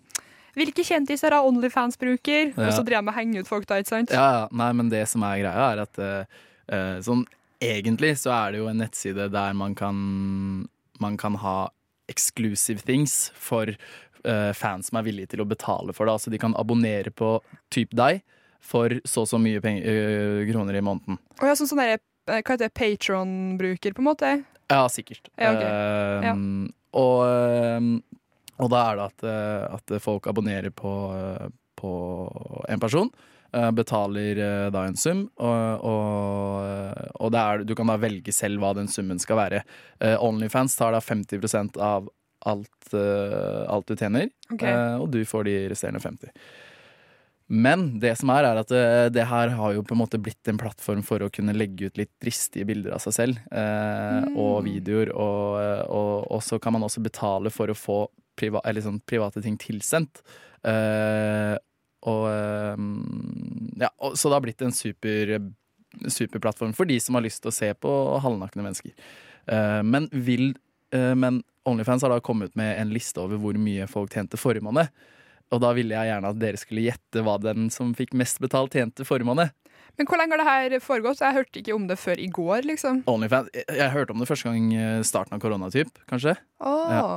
[0.58, 2.54] Hvilke kjendiser har Onlyfans-bruker?
[2.56, 2.68] Ja.
[2.68, 4.14] Og så driver jeg med å henge ut folk da, ikke sant?
[4.16, 7.26] Ja, ja, nei, men det som er greia, er at uh, sånn
[7.64, 10.00] egentlig så er det jo en nettside der man kan,
[11.02, 11.70] man kan ha
[12.10, 16.18] exclusive things for uh, fans som er villige til å betale for det.
[16.18, 17.38] Altså de kan abonnere på
[17.74, 18.24] typ deg
[18.64, 21.20] for så og så mye penger, uh, kroner i måneden.
[21.40, 22.74] Og er sånn sånn eh, Hva heter det?
[22.76, 24.32] Patron-bruker, på en måte?
[24.68, 25.30] Ja, sikkert.
[25.38, 25.70] Ja, okay.
[25.70, 26.34] uh, Ja.
[27.00, 28.18] og, eh,
[28.60, 31.92] og da er det at, eh, at folk abonnerer på, eh, på
[32.70, 33.12] en person.
[33.54, 38.60] eh, Betaler da en sum, og, og, og det er, du kan da velge selv
[38.60, 39.62] hva den summen skal være.
[40.20, 42.10] Onlyfans tar da 50% av
[42.48, 44.64] alt, alt du tjener, Ok.
[44.64, 46.32] eh, og du får de resterende 50
[47.50, 50.50] men det som er, er at det, det her har jo på en måte blitt
[50.52, 53.38] en plattform for å kunne legge ut litt dristige bilder av seg selv.
[53.56, 55.14] Eh, Og videoer.
[55.16, 55.56] Og,
[55.88, 58.02] og, og så kan man også betale for å få
[58.38, 60.22] priva, eller sånn private ting tilsendt.
[60.66, 61.58] Uh,
[62.08, 62.86] og eh,
[63.82, 65.38] Ja, og, så det har blitt en super,
[66.06, 67.92] superplattform for de som har lyst til å se på
[68.24, 68.96] halvnakne mennesker.
[69.48, 70.50] Uh, men vil
[70.96, 74.64] uh, Men Onlyfans har da kommet med en liste over hvor mye folk tjente forrige
[74.64, 74.92] måned.
[75.52, 78.76] Og da ville jeg gjerne at dere skulle gjette hva den som fikk mest betalt,
[78.76, 79.52] tjente forrige måned.
[80.00, 81.24] Men hvor lenge har det her foregått?
[81.24, 83.02] Jeg hørte ikke om det før i går, liksom.
[83.12, 86.36] Onlyfans, jeg, jeg hørte om det første gang starten av koronatyp, kanskje.
[86.64, 86.92] Åh.
[86.94, 87.08] Ja.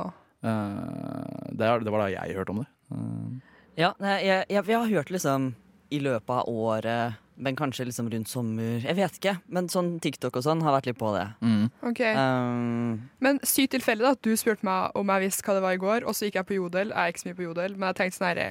[0.43, 2.69] Eh, det, er- det var da jeg hørte om det.
[2.91, 5.53] Eh, Ja, jeg, jeg, jeg har hørt liksom
[5.91, 8.81] i løpet av året, men kanskje liksom rundt sommer.
[8.83, 9.33] Jeg vet ikke.
[9.47, 11.23] Men sånn TikTok og sånn har vært litt på det.
[11.41, 11.63] mm.
[11.89, 12.01] Ok.
[12.15, 15.81] Um, Men sykt tilfeldig at du spurte meg om jeg visste hva det var i
[15.81, 16.91] går, og så gikk jeg på Jodel.
[16.93, 18.49] Jeg er ikke så mye på Jodel, men jeg tenkte sånn herre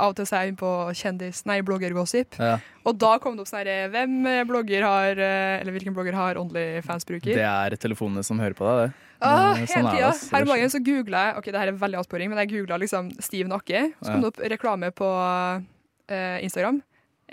[0.00, 2.38] Av og til så er jeg inne på kjendis, nei, bloggergossip.
[2.42, 2.56] Ja.
[2.84, 6.16] Og da kom det opp sånn herre Hvem eh, blogger har eh, Eller hvilken blogger
[6.18, 7.38] har Onlyfans-bruker?
[7.38, 9.10] Det er telefonene som hører på deg, det.
[9.24, 10.10] Ah, sånn hele er tida.
[10.34, 12.80] Her om dagen så googla jeg Ok, det her er veldig avsporing, men jeg googla
[12.82, 13.86] liksom Stiv nakke.
[14.02, 15.08] Så kom det opp reklame på
[16.10, 16.82] eh, Instagram.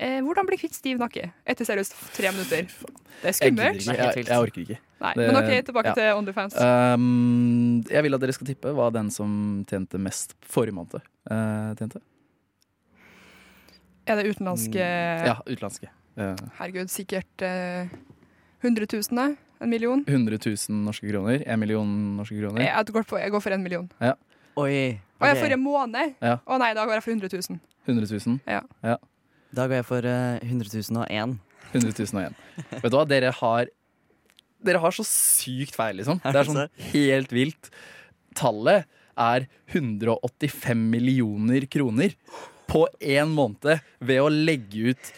[0.01, 1.27] Eh, hvordan bli kvitt stiv nakke?
[1.45, 2.69] Etter seriøst tre minutter.
[2.71, 3.81] Det er Jeg, skummelt.
[3.83, 3.97] ikke.
[3.99, 4.77] jeg, jeg orker ikke.
[5.01, 5.93] Nei, Det- men OK, tilbake ja.
[5.97, 6.55] til Onlyfans.
[6.61, 11.73] Um, jeg vil at dere skal tippe hva den som tjente mest forrige måned, uh,
[11.75, 11.99] tjente.
[14.07, 15.91] Er det utenlandske Ja, utenlandske.
[16.17, 17.91] Herregud, sikkert eh,
[18.61, 19.29] 100 000, da?
[19.61, 20.01] En million?
[20.07, 21.43] 100 000 norske kroner.
[21.45, 21.87] En million
[22.17, 22.63] norske kroner.
[22.63, 23.87] Jeg, jeg, går på, jeg går for en million.
[24.01, 24.17] oi.
[25.21, 25.41] Og jeg ok.
[25.43, 26.15] for en måned?
[26.17, 26.37] Ja.
[26.41, 27.59] Å nei, da går jeg for 100 000.
[27.85, 28.97] 100 000.
[29.51, 31.37] Da går jeg for uh, 100 001.
[31.71, 32.39] 100 001.
[32.71, 33.69] Vet du hva, dere har
[34.61, 36.19] Dere har så sykt feil, liksom.
[36.21, 37.71] Det er sånn helt vilt.
[38.37, 38.85] Tallet
[39.17, 42.13] er 185 millioner kroner
[42.71, 45.09] på én måned ved å legge ut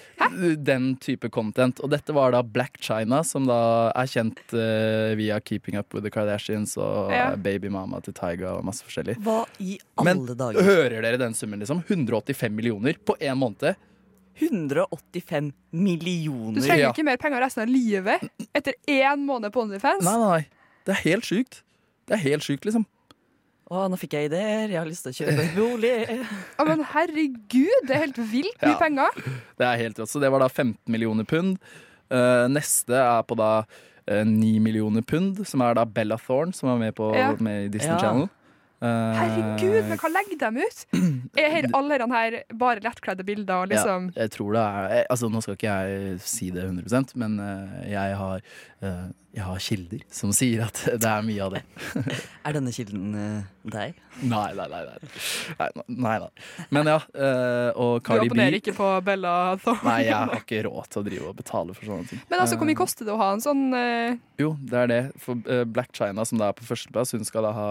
[0.65, 1.77] den type content.
[1.85, 6.01] Og dette var da Black China, som da er kjent uh, via Keeping Up With
[6.07, 7.27] The Kardashians og Ja.
[7.37, 9.19] babymama til Tyga og masse forskjellig.
[9.21, 10.65] Hva i Men alle dager?
[10.65, 11.83] hører dere den summen, liksom?
[11.85, 13.75] 185 millioner på én måned.
[14.41, 16.55] 185 millioner.
[16.55, 16.91] Du trenger Ja.
[16.91, 18.23] ikke mer penger resten av livet
[18.55, 20.03] etter én måned på Onlyfans.
[20.03, 20.45] Nei, nei, nei.
[20.85, 21.61] Det er helt sjukt.
[22.07, 22.85] Det er helt sjukt, liksom.
[23.73, 24.67] Å, nå fikk jeg ideer.
[24.69, 25.93] Jeg har lyst til å kjøpe en bolig.
[26.59, 28.77] Ja, men herregud, det er helt vilt mye Ja.
[28.81, 29.23] penger.
[29.57, 30.11] Det er helt rått.
[30.11, 31.57] Så det var da 15 millioner pund.
[32.13, 36.69] Uh, neste er på da uh, 9 millioner pund, som er da Bella Thorne, som
[36.75, 37.31] er med, på, Ja.
[37.41, 37.99] med i Disney Ja.
[38.03, 38.29] Channel.
[38.83, 40.83] Eh, Herregud, men hva legger de ut?
[41.39, 45.03] Er her alle de her bare lettkledde bilder liksom Ja, jeg tror det er eh,
[45.13, 48.43] Altså Nå skal ikke jeg si det 100% men eh, jeg, har,
[48.83, 49.05] eh,
[49.37, 51.63] jeg har kilder som sier at det er mye av det.
[52.43, 53.99] Er denne kilden eh, deg?
[54.19, 54.81] Nei, nei, nei.
[55.57, 56.29] Nei, nei, nei.
[56.75, 56.99] Men ja.
[57.15, 59.87] eh, og Du Cardi B abonnerer ikke på Bella Thorne?
[59.87, 62.21] Nei, jeg har ikke råd til å drive og betale for sånne ting.
[62.27, 64.89] Men altså, hvor mye Eh, koster det å ha en sånn eh, Jo, det er
[64.91, 65.01] det.
[65.21, 67.67] For eh, Black China, som da er på førsteplass, hun skal da ha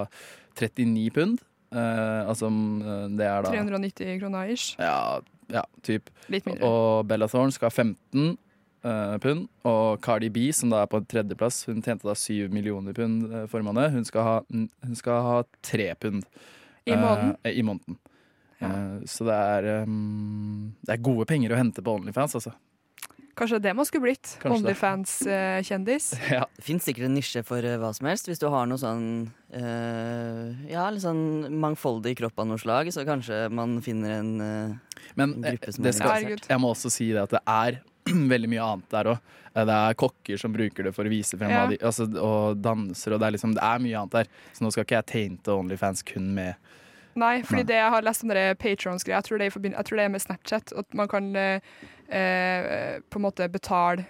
[0.59, 1.43] 39 pund.
[1.73, 4.75] Eh, altså eh, det er da 390 kroner ish?
[4.81, 5.21] Ja,
[5.53, 6.11] ja typ.
[6.33, 6.69] Litt mindre.
[6.69, 8.37] Og Bella Thorne skal ha 15
[8.85, 9.47] eh, pund.
[9.69, 13.45] Og Cardi B, som da er på tredjeplass, hun tjente da 7 millioner pund uh,
[13.51, 13.95] forrige måned.
[13.97, 15.39] Hun skal ha, hun skal ha
[15.73, 16.27] 3 pund.
[16.85, 17.37] I måneden?
[17.43, 17.99] Eh, I måneden.
[18.59, 22.55] Eh, så det er, um, det er gode penger å hente på Onlyfans, altså.
[23.35, 24.35] Kanskje det man skulle blitt?
[24.45, 26.13] Onlyfans-kjendis?
[26.33, 26.45] Ja.
[26.57, 28.29] Det fins sikkert en nisje for eh, hva som helst.
[28.29, 29.07] Hvis du har noe sånn
[29.57, 34.99] uh, Ja, litt sånn mangfoldig kropp av noe slag, så kanskje man finner en uh,
[35.17, 37.43] Men En eh, gruppe som det er skal, jeg må også si det at det
[37.49, 37.81] er
[38.35, 39.33] veldig mye annet der òg.
[39.53, 41.65] Det er kokker som bruker det for å vise frem Ja.
[41.65, 44.31] hva de altså, Og dansere, og det er, liksom, det er mye annet der.
[44.53, 46.73] Så nå skal ikke jeg tainte Onlyfans kun med
[47.19, 47.69] Nei, fordi Nei.
[47.73, 50.15] det jeg har lest om det patrons-greia, jeg, tror det er jeg tror det er
[50.15, 50.73] med Snapchat.
[50.79, 51.75] At man kan eh,
[52.09, 54.09] eh, på en måte betale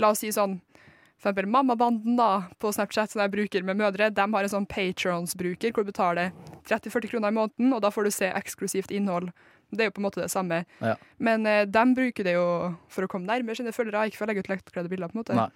[0.00, 0.54] La oss si sånn
[1.22, 4.64] for eksempel Mammabanden da, på Snapchat, som jeg bruker med mødre, de har en sånn
[4.66, 6.32] Patrons-bruker hvor du betaler
[6.66, 9.28] 30-40 kroner i måneden, og da får du se eksklusivt innhold.
[9.70, 10.64] Det er jo på en måte det samme.
[10.82, 10.96] Ja.
[11.22, 12.46] Men eh, de bruker det jo
[12.90, 15.12] for å komme nærmere sine følgere, ikke for å legge ut lettkledde bilder.
[15.12, 15.36] på en måte.
[15.38, 15.46] Nei.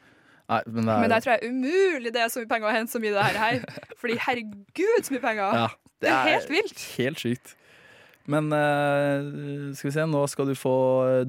[0.46, 2.74] Nei, men det er, Men der tror jeg umulig det er så mye penger å
[2.76, 3.38] hente så mye det her.
[3.42, 3.86] her.
[4.00, 5.62] Fordi herregud, så mye penger!
[5.62, 5.68] ja,
[6.02, 6.90] det er helt vilt.
[6.96, 7.56] Helt sykt.
[8.26, 10.74] Men uh, skal vi se, nå skal du få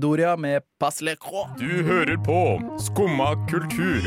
[0.01, 1.49] Doria med Passe le croix.
[1.60, 4.01] Du hører på Skumma kultur.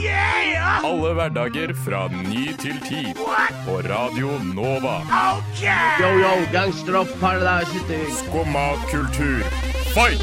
[0.82, 3.14] Alle hverdager fra ny til ti.
[3.66, 4.98] På Radio Nova.
[6.02, 8.02] Yo, yo, gangsteropp, paradise.
[8.24, 9.46] Skumma kultur,
[9.94, 10.22] fight!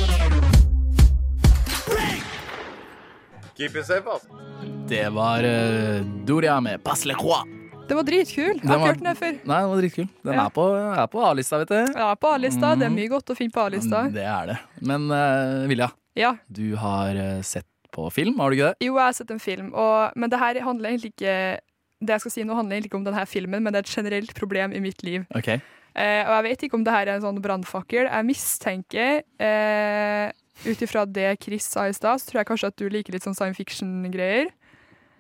[4.88, 7.44] Det var uh, Doria med Passe le croix.
[7.88, 8.58] Det var dritkul.
[8.60, 9.34] Jeg har var- ikke hørt den før.
[9.48, 10.08] Nei, den var dritkul.
[10.24, 10.46] Den Ja.
[10.46, 10.64] er på,
[11.04, 11.94] er på A-lista, vet du.
[11.96, 12.76] Ja, på A-lista.
[12.76, 14.02] Det er mye godt å finne på A-lista.
[14.08, 14.58] Mm, Det er det.
[14.82, 16.36] Men uh, Vilja, Ja.
[16.52, 18.86] du har eh, sett på film, har du ikke det?
[18.86, 21.60] Jo, jeg har sett en film, og, men det her handler egentlig ikke
[22.00, 23.96] Det jeg skal si nå handler egentlig ikke om denne filmen, men det er et
[23.98, 25.26] generelt problem i mitt liv.
[25.34, 25.48] Ok.
[25.50, 28.06] Eh, og jeg vet ikke om det her er en sånn brannfakkel.
[28.06, 30.32] Jeg mistenker, eh,
[30.68, 33.24] ut ifra det Chris sa i stad, så tror jeg kanskje at du liker litt
[33.26, 34.52] sånn science fiction-greier.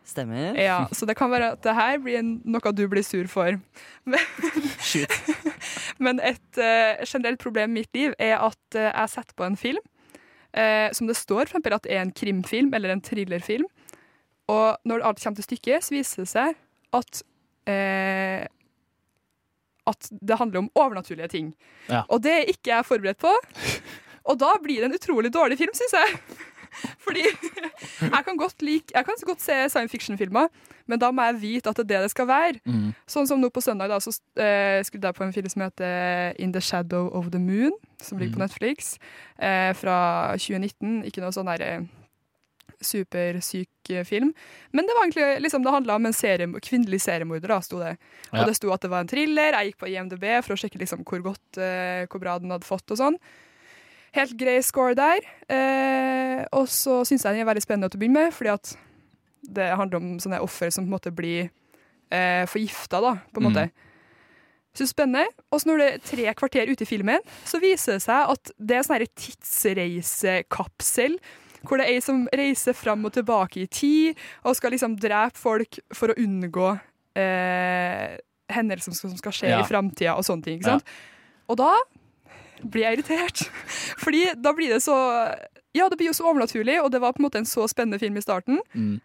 [0.07, 0.55] Stemmer.
[0.55, 3.57] Ja, Så det kan være at det her blir noe du blir sur for.
[4.07, 4.19] Men,
[6.05, 9.59] men et uh, generelt problem i mitt liv er at uh, jeg setter på en
[9.59, 9.83] film
[10.55, 13.67] uh, som det står for eksempel at er en krimfilm eller en thrillerfilm.
[14.47, 16.55] Og når alt kommer til stykket, så viser det seg
[16.95, 17.25] at
[19.87, 21.49] at det handler om overnaturlige ting.
[21.89, 22.05] Ja.
[22.07, 23.33] Og det er ikke jeg forberedt på.
[24.31, 26.19] Og da blir det en utrolig dårlig film, syns jeg.
[27.05, 27.25] Fordi
[28.01, 30.47] jeg kan godt like Jeg kan godt se science fiction-filmer,
[30.87, 32.61] men da må jeg vite at det er det det skal være.
[32.65, 32.89] Mm.
[33.09, 36.33] Sånn som nå på søndag, da, så eh, skulle jeg på en film som heter
[36.39, 38.97] In the Shadow of the Moon, som ligger på Netflix,
[39.37, 39.97] eh, fra
[40.37, 41.03] 2019.
[41.09, 41.87] Ikke noe sånn derre
[42.83, 44.33] supersyk eh, film.
[44.71, 47.95] Men det var egentlig liksom, det handla om en serie, kvinnelig seriemorder, da, sto det.
[48.29, 48.41] Ja.
[48.41, 49.57] Og det sto at det var en thriller.
[49.57, 52.67] Jeg gikk på IMDb for å sjekke liksom hvor godt, uh, hvor bra den hadde
[52.67, 53.19] fått og sånn.
[54.13, 55.19] Helt grei score der.
[55.49, 58.77] Eh, og så syns jeg den er veldig spennende til å begynne med, fordi at
[59.47, 61.49] det handler om sånne offer som på en måte blir
[62.11, 63.51] eh, forgifta, da, på en Mm.
[63.51, 63.69] måte.
[64.77, 65.25] Så spennende.
[65.51, 68.51] Og så når det er tre kvarter ute i filmen, så viser det seg at
[68.59, 71.17] det er en sånn tidsreisekapsel.
[71.67, 74.15] Hvor det er ei som reiser fram og tilbake i tid,
[74.45, 76.67] og skal liksom drepe folk for å unngå
[77.17, 78.17] eh,
[78.53, 79.61] hendelser som skal skje Ja.
[79.61, 80.59] i framtida og sånne ting.
[80.59, 80.85] Ikke sant?
[81.49, 81.73] Og da
[82.63, 83.43] blir jeg irritert.
[84.03, 84.95] Fordi da blir det så
[85.77, 87.99] Ja, det blir jo så overnaturlig, og det var på en måte en så spennende
[88.01, 88.95] film i starten, Mm.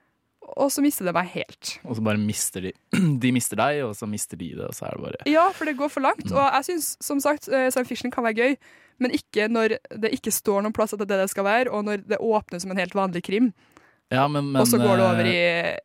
[0.56, 1.78] og så mister det meg helt.
[1.84, 2.72] Og så bare mister de
[3.22, 5.64] De mister deg, og så mister de det, og så er det bare Ja, for
[5.68, 6.24] det går for langt.
[6.32, 8.56] Og jeg syns som sagt eh, science fiction kan være gøy,
[9.02, 11.70] men ikke når det ikke står noen plass at det er det det skal være,
[11.72, 13.52] og når det åpner som en helt vanlig krim,
[14.12, 15.76] Ja, men, men og så går det over i eh,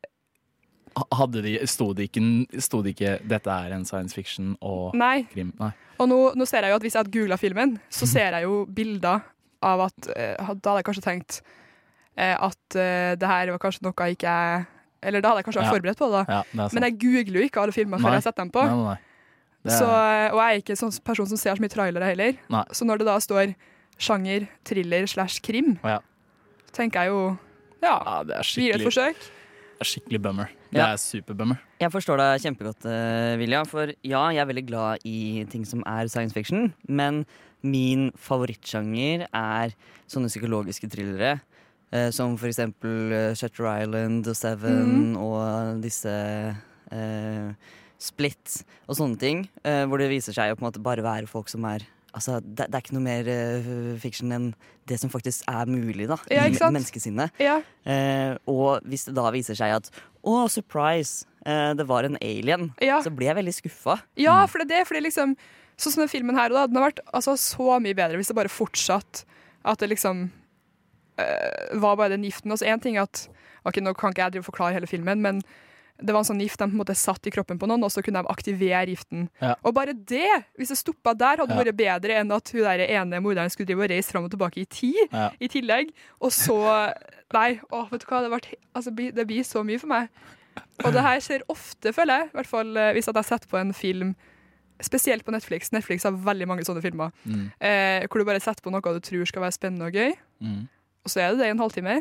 [1.13, 5.23] Hadde de Sto det ikke, sto det ikke 'dette er en science fiction' og Nei.
[5.31, 5.53] krim?
[5.59, 5.71] Nei.
[5.99, 8.43] Og nå, nå ser jeg jo at hvis jeg hadde googla filmen, så ser jeg
[8.43, 9.21] jo bilder
[9.61, 11.41] av at eh, Da hadde jeg kanskje tenkt
[12.17, 14.65] eh, at eh, det her var kanskje noe jeg ikke er
[15.01, 15.75] Eller da hadde jeg kanskje vært Ja.
[15.77, 16.43] forberedt på det, da.
[16.53, 16.69] Ja.
[16.73, 18.63] Men jeg googler jo ikke alle filmer før jeg jeg setter dem på.
[18.65, 18.97] Nei, nei.
[19.65, 19.85] Er- Så,
[20.33, 22.33] og jeg er ikke en sånn person som ser så mye trailere heller.
[22.71, 23.55] Så når det da står
[23.99, 25.99] sjanger, thriller slash krim, Ja.
[26.73, 27.37] tenker jeg jo
[27.83, 28.01] Ja.
[28.05, 29.15] Ja, det er Gir et forsøk.
[29.17, 30.49] det er skikkelig bummer.
[30.71, 30.91] Det Ja.
[30.93, 31.57] er superbummer.
[31.79, 33.65] Jeg forstår deg kjempegodt, eh, Vilja.
[33.65, 36.73] For ja, jeg er veldig glad i ting som er science fiction.
[36.87, 37.25] Men
[37.63, 39.73] min favorittsjanger er
[40.07, 41.39] sånne psykologiske thrillere.
[41.93, 46.11] eh, som for eksempel eh, Shutter Island og Seven og disse
[46.91, 47.53] eh,
[47.97, 49.47] Split og sånne ting.
[49.63, 51.79] eh, hvor det viser seg å på en måte bare være folk som er
[52.17, 54.47] Altså, det, det er ikke noe mer uh, fiction enn
[54.89, 57.35] det som faktisk er mulig da, Ja, i menneskesinnet.
[57.43, 57.59] Ja.
[57.85, 59.91] Uh, og hvis det da viser seg at
[60.25, 62.97] å, surprise, uh, det var en alien, Ja.
[63.05, 63.99] så blir jeg veldig skuffa.
[64.19, 64.89] Ja, for det er det.
[64.89, 65.37] Fordi liksom,
[65.77, 68.39] sånn som den filmen her, da, den har vært altså, så mye bedre hvis det
[68.39, 69.23] bare fortsatt
[69.67, 70.27] At det liksom
[71.17, 72.51] var bare den giften.
[72.53, 73.25] Og så én ting at
[73.67, 75.41] Ok, nå kan ikke jeg drive og forklare hele filmen, men
[75.99, 77.89] det var en sånn gift de på en måte satt i kroppen på noen, og
[77.91, 79.27] så kunne de aktivere giften.
[79.41, 79.55] Ja.
[79.65, 81.63] Og bare det, hvis det stoppa der, hadde Ja.
[81.63, 84.61] vært bedre enn at hun der ene morderen skulle drive og reise fram og tilbake
[84.61, 85.31] i tid Ja.
[85.41, 85.93] i tillegg.
[86.21, 86.57] Og så
[87.33, 90.07] Nei, å, vet du hva, det, ble, altså, det blir så mye for meg.
[90.85, 92.27] Og det her skjer ofte, føler jeg.
[92.29, 94.15] I hvert fall eh, hvis at jeg setter på en film
[94.79, 95.71] Spesielt på Netflix.
[95.73, 97.09] Netflix har veldig mange sånne filmer.
[97.25, 97.47] Mm.
[97.59, 100.67] Eh, hvor du bare setter på noe du tror skal være spennende og gøy, Mm.
[101.03, 101.95] og så er det det i en halvtime.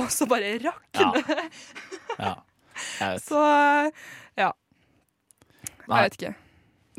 [0.00, 1.12] Og så bare rakner Ja.
[1.12, 2.36] Jeg vet.
[3.22, 3.40] Så
[4.38, 4.50] ja.
[5.90, 6.02] Nei.
[6.02, 6.34] Jeg vet ikke.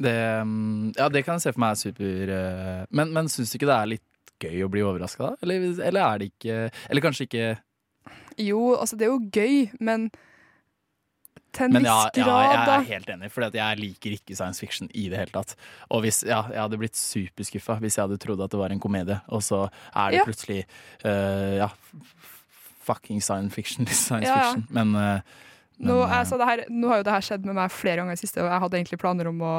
[0.02, 0.15] Det,
[0.48, 3.58] mm, ja, det kan jeg se for meg er super eh, Men, men syns du
[3.60, 5.36] ikke det er litt gøy å bli overraska da?
[5.46, 6.56] Eller, eller er det ikke
[6.89, 7.46] Eller kanskje ikke
[8.41, 10.08] Jo, altså, det er jo gøy, men
[11.52, 14.63] til en Men ja, viss ja, jeg er helt enig, for jeg liker ikke science
[14.63, 15.52] fiction i det hele tatt.
[15.91, 18.80] Og hvis, ja, jeg hadde blitt superskuffa hvis jeg hadde trodd at det var en
[18.80, 20.26] komedie, og så er det Ja.
[20.30, 20.62] plutselig
[21.04, 21.67] uh, ja,
[22.88, 23.86] fucking science fiction.
[23.91, 24.63] Science fiction.
[24.72, 25.51] Men, uh, men
[25.88, 28.20] Nå, altså, det her, nå har jo det her skjedd med meg flere ganger i
[28.20, 29.54] det siste, og jeg hadde egentlig planer om å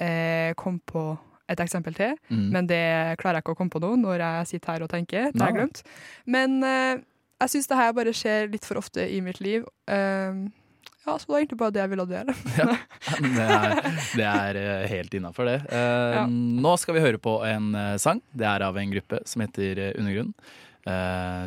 [0.00, 1.04] eh, komme på
[1.50, 2.46] et eksempel til, mm.
[2.54, 2.84] men det
[3.18, 5.32] klarer jeg ikke å komme på nå når jeg sitter her og tenker.
[5.34, 5.82] Det har jeg glemt.
[6.30, 7.02] Men eh,
[7.42, 9.66] jeg syns det her bare skjer litt for ofte i mitt liv.
[9.90, 10.44] Eh,
[11.06, 12.34] ja, så det var egentlig bare det jeg ville dele.
[13.36, 13.76] det er,
[14.20, 15.60] det er eh, helt innafor, det.
[15.72, 16.24] Eh, Ja.
[16.28, 18.20] Nå skal vi høre på en eh, sang.
[18.36, 20.34] Det er av en gruppe som heter Undergrunn.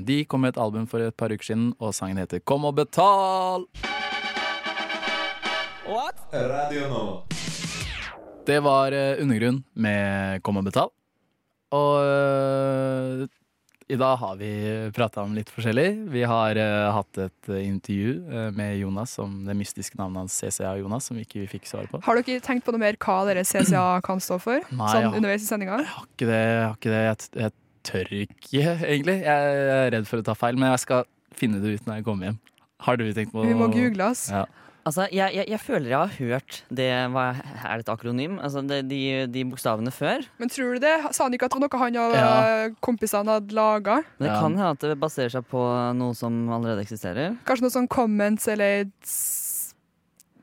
[0.06, 2.78] De kom med et album for et par uker siden, og sangen heter Kom og
[2.78, 3.66] betal!
[5.84, 7.24] Radio Nova.
[8.48, 10.88] Det var eh, Undergrunn med Kom og betal.
[11.76, 13.26] Og eh,
[13.92, 14.52] i dag har vi
[14.96, 16.08] prata om litt forskjellig.
[16.14, 18.16] Vi har eh, hatt et intervju
[18.56, 22.00] med Jonas om det mystiske navnet hans CCA Jonas, som vi ikke fikk svar på.
[22.08, 24.64] Har dere tenkt på noe mer hva dere CCA kan stå for?
[24.80, 25.84] Nei, sånn underveis i sendinga?
[25.84, 26.42] Jeg har ikke det.
[26.48, 27.06] Jeg, har ikke det.
[27.10, 27.58] jeg, jeg
[27.92, 29.20] tør ikke, egentlig.
[29.28, 32.08] Jeg er redd for å ta feil, men jeg skal finne det ut når jeg
[32.08, 32.44] kommer hjem.
[32.88, 34.30] Har du tenkt på Vi må google oss.
[34.32, 34.48] Ja.
[34.84, 38.34] Altså, jeg, jeg, jeg føler jeg har hørt det hva, Er det et akronym?
[38.44, 39.00] Altså, det, de,
[39.32, 40.26] de bokstavene før?
[40.42, 40.92] Men tror du det?
[41.16, 42.68] Sa han ikke at det var noe han og Ja.
[42.84, 44.02] kompisene hadde laga?
[44.20, 44.42] Det Ja.
[44.42, 45.62] kan hende at det baserer seg på
[45.96, 47.38] noe som allerede eksisterer.
[47.48, 48.84] Kanskje noe sånn comments eller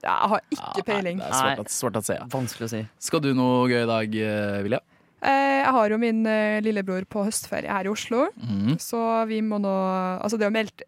[0.01, 1.19] Jeg har ikke Ja, peiling.
[1.21, 2.15] Nei, det er svårt å se.
[2.17, 2.25] Ja.
[2.33, 2.81] Vanskelig å si.
[2.99, 4.81] Skal du noe gøy i dag, eh, Vilja?
[5.21, 8.79] Eh, jeg har jo min eh, lillebror på høstferie her i Oslo, mm.
[8.81, 9.69] så vi må nå
[10.17, 10.83] Altså, det er jo meldt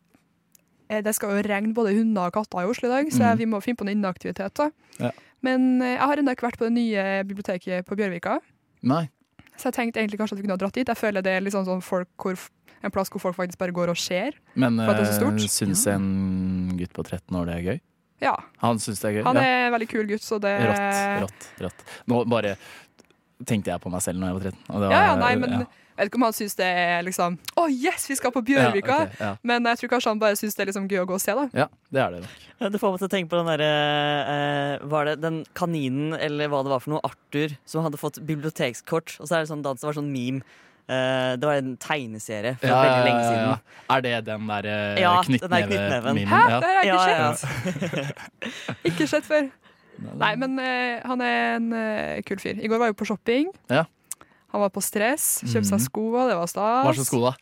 [1.04, 3.38] Det skal jo regne både hunder og katter i Oslo i dag, så mm.
[3.40, 4.54] vi må finne på noen inneaktivitet.
[4.58, 4.68] da.
[5.00, 5.12] Ja.
[5.42, 8.38] Men eh, jeg har ennå ikke vært på det nye biblioteket på Bjørvika,
[8.86, 9.04] Nei.
[9.56, 10.92] så jeg tenkte egentlig kanskje at vi kunne ha dratt dit.
[10.92, 12.44] Jeg føler det er liksom sånn, sånn folk hvor,
[12.82, 14.38] en plass hvor folk faktisk bare går og ser.
[14.54, 15.42] Men syns stort?
[15.56, 17.82] syns en gutt på 13 år det er gøy?
[18.22, 18.36] Ja.
[18.62, 19.26] Han syns det er gøy?
[19.26, 21.86] Han er en veldig kul gutt, så det Rått, rått, rått.
[22.10, 22.56] Nå bare
[23.48, 24.60] tenkte jeg på meg selv når jeg var 13.
[24.68, 25.64] og det Ja, ja, nei, men ja.
[25.92, 28.96] Jeg vet ikke om han syns det er liksom Å, yes, vi skal på Bjørvika!
[28.96, 29.32] Ja, okay, ja.
[29.46, 31.36] Men jeg tror kanskje han bare syns det er liksom gøy å gå og se,
[31.36, 31.44] da.
[31.64, 32.40] ja, det er det nok.
[32.62, 33.70] Det får meg til å tenke på den derre
[34.32, 38.20] eh, Var det den kaninen, eller hva det var for noe, Arthur, som hadde fått
[38.26, 39.16] bibliotekskort.
[39.18, 40.44] Og så er det sånn dans, det var sånn meme.
[40.90, 43.48] Eh, det var en tegneserie for Ja, veldig lenge siden.
[43.48, 43.56] ja.
[43.96, 46.22] Er det den der uh, Ja, knyttneven.
[46.26, 46.44] Hæ?
[46.50, 46.60] Ja.
[46.62, 48.22] Det har jeg ikke ja, sett.
[48.92, 49.50] Ikke sett før.
[50.18, 52.58] Nei, men eh, han er en eh, kul fyr.
[52.58, 53.52] I går var jeg jo på shopping.
[53.70, 53.84] Ja.
[54.52, 55.70] Han var på stress, kjøpte Mhm.
[55.72, 56.84] seg sko, og det var stas.
[56.86, 57.34] Hva slags sko, da?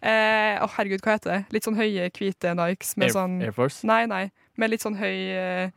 [0.00, 1.46] Eh, Å, herregud, hva heter det?
[1.52, 3.84] Litt sånn høye, hvite Nikes med Air, sånn Air Force?
[3.88, 4.30] Nei, nei.
[4.56, 5.70] Med litt sånn høy eh,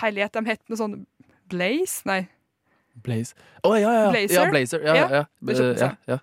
[0.00, 1.06] Herlighet, de het noe sånn
[1.50, 2.02] Blaze?
[2.06, 2.28] Nei.
[3.02, 3.34] Blaze.
[3.64, 4.10] Å, ja, ja, ja.
[4.12, 4.36] Blazer?
[4.36, 4.84] Ja, Blazer.
[4.84, 5.96] Ja, ja, Ja, seg.
[6.06, 6.18] ja.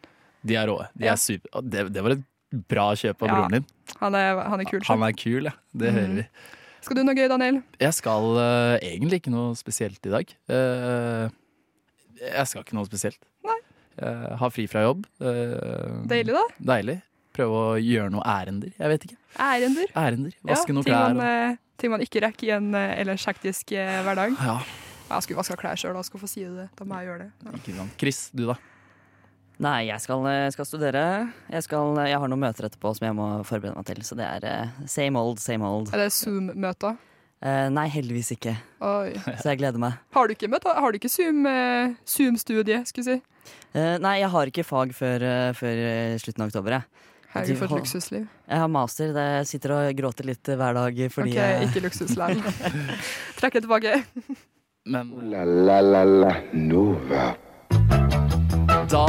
[0.48, 0.78] De er rå.
[0.96, 1.62] De er super.
[1.64, 2.24] Det, det var et
[2.72, 3.66] bra kjøp av broren din.
[4.00, 4.80] Han er, han er kul.
[4.88, 5.56] Han er kul, ja.
[5.76, 5.98] Det mm.
[5.98, 6.26] hører vi.
[6.88, 7.60] Skal du noe gøy, Daniel?
[7.82, 10.32] Jeg skal uh, egentlig ikke noe spesielt i dag.
[10.48, 11.28] Uh,
[12.22, 13.20] jeg skal ikke noe spesielt.
[13.98, 14.36] Nei.
[14.42, 15.06] ha fri fra jobb.
[15.22, 16.44] Uh, Deilig, da.
[16.74, 16.98] Deilig.
[17.38, 18.72] Prøve å gjøre noe ærender.
[18.78, 19.18] Jeg vet ikke.
[19.42, 19.92] Ærender.
[19.98, 20.38] Ærender.
[20.50, 21.14] Vaske noen klær.
[21.14, 21.52] Man, Og...
[21.54, 24.34] eh, ting man ikke rekker i en ellers hektisk hverdag.
[24.42, 24.56] Ja,
[25.08, 26.02] Jeg skulle vaska klær sjøl, da.
[26.08, 26.66] Skal få si det.
[26.76, 27.30] Da må jeg gjøre det.
[27.46, 27.54] Ja.
[27.60, 27.94] ikke sant.
[28.02, 28.56] Chris, du da?
[29.64, 31.04] Nei, jeg skal, skal studere.
[31.50, 34.02] Jeg, skal, jeg har noen møter etterpå som jeg må forberede meg til.
[34.06, 35.90] Så det er same old, same old.
[35.94, 36.98] Er det Zoom-møter?
[37.38, 38.56] Eh, nei, heldigvis ikke.
[38.82, 39.14] Oi.
[39.38, 39.98] Så jeg gleder meg.
[40.16, 40.74] Har du ikke, møter?
[40.74, 43.54] Har du ikke Zoom, eh, Zoom-studie, skulle jeg si?
[43.78, 46.78] Uh, nei, jeg har ikke fag før, eh, før eh, slutten av oktober.
[46.80, 47.06] Jeg.
[47.36, 48.28] Herregud, for et luksusliv.
[48.50, 49.14] jeg har master.
[49.14, 52.42] Det jeg sitter og gråter litt hver dag fordi Ok, jeg ikke luksusland.
[53.38, 53.98] Trekk det tilbake.
[54.88, 57.36] Men La la la la Nova.
[58.88, 59.04] Da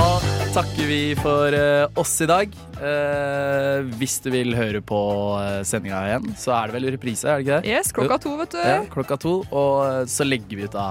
[0.55, 2.55] takker vi for eh, oss i dag.
[2.83, 4.99] Eh, hvis du vil høre på
[5.39, 7.75] uh, sendinga igjen, så er det vel reprise, er det ikke det?
[7.77, 8.59] Yes, klokka to, vet du.
[8.59, 9.35] Ja, klokka to.
[9.49, 10.89] Og eh, så legger vi ut da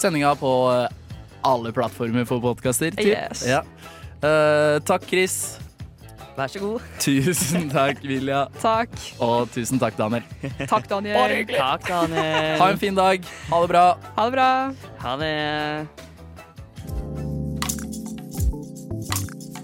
[0.00, 0.86] sendinga på eh,
[1.44, 2.96] alle plattformer for podkaster.
[3.04, 3.44] Yes.
[3.48, 3.60] Ja.
[4.24, 5.58] Eh, takk, Chris.
[6.38, 6.86] Vær så god.
[7.04, 8.46] Tusen takk, Vilja.
[8.62, 8.94] Takk.
[9.20, 10.24] Og tusen takk, Daniel.
[10.64, 11.44] Takk, Daniel.
[11.52, 12.56] Takk, Daniel.
[12.62, 13.28] Ha en fin dag.
[13.50, 13.84] Ha det bra.
[14.16, 14.48] Ha det bra.
[15.04, 16.11] Ha det.